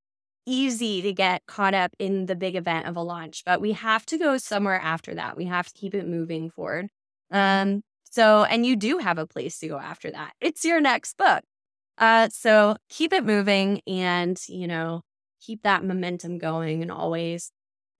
easy 0.47 1.03
to 1.03 1.13
get 1.13 1.45
caught 1.45 1.75
up 1.75 1.91
in 1.99 2.25
the 2.25 2.35
big 2.35 2.55
event 2.55 2.87
of 2.87 2.95
a 2.95 3.01
launch, 3.01 3.43
but 3.45 3.61
we 3.61 3.73
have 3.73 4.03
to 4.07 4.17
go 4.17 4.37
somewhere 4.37 4.81
after 4.81 5.13
that. 5.13 5.37
We 5.37 5.45
have 5.45 5.67
to 5.67 5.73
keep 5.73 5.93
it 5.93 6.07
moving 6.07 6.49
forward. 6.49 6.87
Um, 7.29 7.83
so, 8.09 8.43
and 8.43 8.65
you 8.65 8.75
do 8.75 8.97
have 8.97 9.19
a 9.19 9.27
place 9.27 9.59
to 9.59 9.67
go 9.67 9.77
after 9.77 10.09
that. 10.09 10.33
It's 10.41 10.65
your 10.65 10.81
next 10.81 11.17
book. 11.17 11.43
Uh, 11.99 12.29
so 12.29 12.77
keep 12.89 13.13
it 13.13 13.23
moving 13.23 13.81
and, 13.85 14.41
you 14.49 14.67
know, 14.67 15.01
keep 15.41 15.63
that 15.63 15.83
momentum 15.83 16.37
going 16.37 16.81
and 16.81 16.91
always 16.91 17.51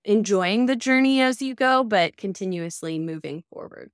enjoying 0.04 0.66
the 0.66 0.76
journey 0.76 1.20
as 1.20 1.42
you 1.42 1.54
go, 1.54 1.84
but 1.84 2.16
continuously 2.16 2.98
moving 2.98 3.42
forward. 3.52 3.90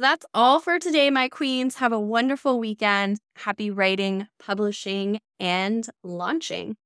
That's 0.00 0.24
all 0.32 0.60
for 0.60 0.78
today, 0.78 1.10
my 1.10 1.28
queens. 1.28 1.76
Have 1.76 1.92
a 1.92 1.98
wonderful 1.98 2.60
weekend. 2.60 3.18
Happy 3.34 3.68
writing, 3.68 4.28
publishing, 4.38 5.18
and 5.40 5.88
launching. 6.04 6.76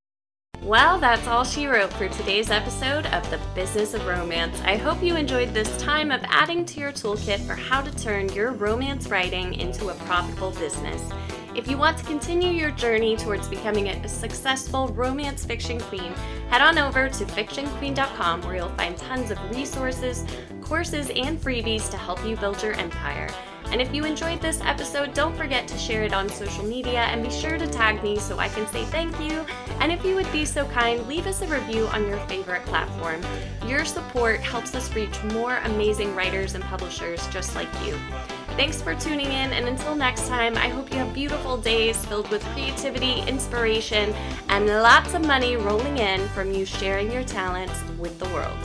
Well, 0.62 0.98
that's 0.98 1.26
all 1.26 1.44
she 1.44 1.66
wrote 1.66 1.92
for 1.92 2.08
today's 2.08 2.50
episode 2.50 3.04
of 3.06 3.28
The 3.30 3.40
Business 3.54 3.94
of 3.94 4.06
Romance. 4.06 4.60
I 4.64 4.76
hope 4.76 5.02
you 5.02 5.16
enjoyed 5.16 5.52
this 5.52 5.76
time 5.82 6.10
of 6.10 6.22
adding 6.24 6.64
to 6.66 6.80
your 6.80 6.92
toolkit 6.92 7.40
for 7.40 7.54
how 7.54 7.82
to 7.82 7.90
turn 7.98 8.28
your 8.32 8.52
romance 8.52 9.08
writing 9.08 9.54
into 9.54 9.88
a 9.88 9.94
profitable 9.94 10.52
business. 10.52 11.02
If 11.54 11.68
you 11.68 11.76
want 11.76 11.98
to 11.98 12.04
continue 12.04 12.48
your 12.48 12.70
journey 12.70 13.14
towards 13.14 13.46
becoming 13.46 13.88
a 13.88 14.08
successful 14.08 14.88
romance 14.88 15.44
fiction 15.44 15.78
queen, 15.78 16.14
head 16.48 16.62
on 16.62 16.78
over 16.78 17.10
to 17.10 17.24
fictionqueen.com 17.26 18.40
where 18.42 18.56
you'll 18.56 18.70
find 18.70 18.96
tons 18.96 19.30
of 19.30 19.38
resources, 19.50 20.24
courses, 20.62 21.10
and 21.14 21.38
freebies 21.38 21.90
to 21.90 21.98
help 21.98 22.24
you 22.24 22.36
build 22.36 22.62
your 22.62 22.72
empire. 22.74 23.28
And 23.66 23.82
if 23.82 23.94
you 23.94 24.04
enjoyed 24.04 24.40
this 24.40 24.62
episode, 24.62 25.12
don't 25.12 25.36
forget 25.36 25.68
to 25.68 25.76
share 25.76 26.04
it 26.04 26.14
on 26.14 26.26
social 26.30 26.64
media 26.64 27.00
and 27.00 27.22
be 27.22 27.30
sure 27.30 27.58
to 27.58 27.66
tag 27.66 28.02
me 28.02 28.18
so 28.18 28.38
I 28.38 28.48
can 28.48 28.66
say 28.68 28.84
thank 28.86 29.18
you. 29.20 29.44
And 29.80 29.92
if 29.92 30.02
you 30.06 30.14
would 30.14 30.30
be 30.32 30.46
so 30.46 30.66
kind, 30.68 31.06
leave 31.06 31.26
us 31.26 31.42
a 31.42 31.46
review 31.46 31.86
on 31.88 32.08
your 32.08 32.18
favorite 32.28 32.64
platform. 32.64 33.20
Your 33.66 33.84
support 33.84 34.40
helps 34.40 34.74
us 34.74 34.94
reach 34.94 35.22
more 35.24 35.56
amazing 35.64 36.14
writers 36.14 36.54
and 36.54 36.64
publishers 36.64 37.26
just 37.28 37.54
like 37.54 37.68
you. 37.84 37.98
Thanks 38.54 38.82
for 38.82 38.94
tuning 38.94 39.26
in, 39.26 39.52
and 39.54 39.66
until 39.66 39.94
next 39.94 40.28
time, 40.28 40.56
I 40.56 40.68
hope 40.68 40.92
you 40.92 40.98
have 40.98 41.14
beautiful 41.14 41.56
days 41.56 42.04
filled 42.04 42.28
with 42.28 42.44
creativity, 42.48 43.20
inspiration, 43.22 44.14
and 44.50 44.66
lots 44.66 45.14
of 45.14 45.26
money 45.26 45.56
rolling 45.56 45.96
in 45.96 46.28
from 46.28 46.52
you 46.52 46.66
sharing 46.66 47.10
your 47.10 47.24
talents 47.24 47.82
with 47.98 48.18
the 48.18 48.26
world. 48.26 48.58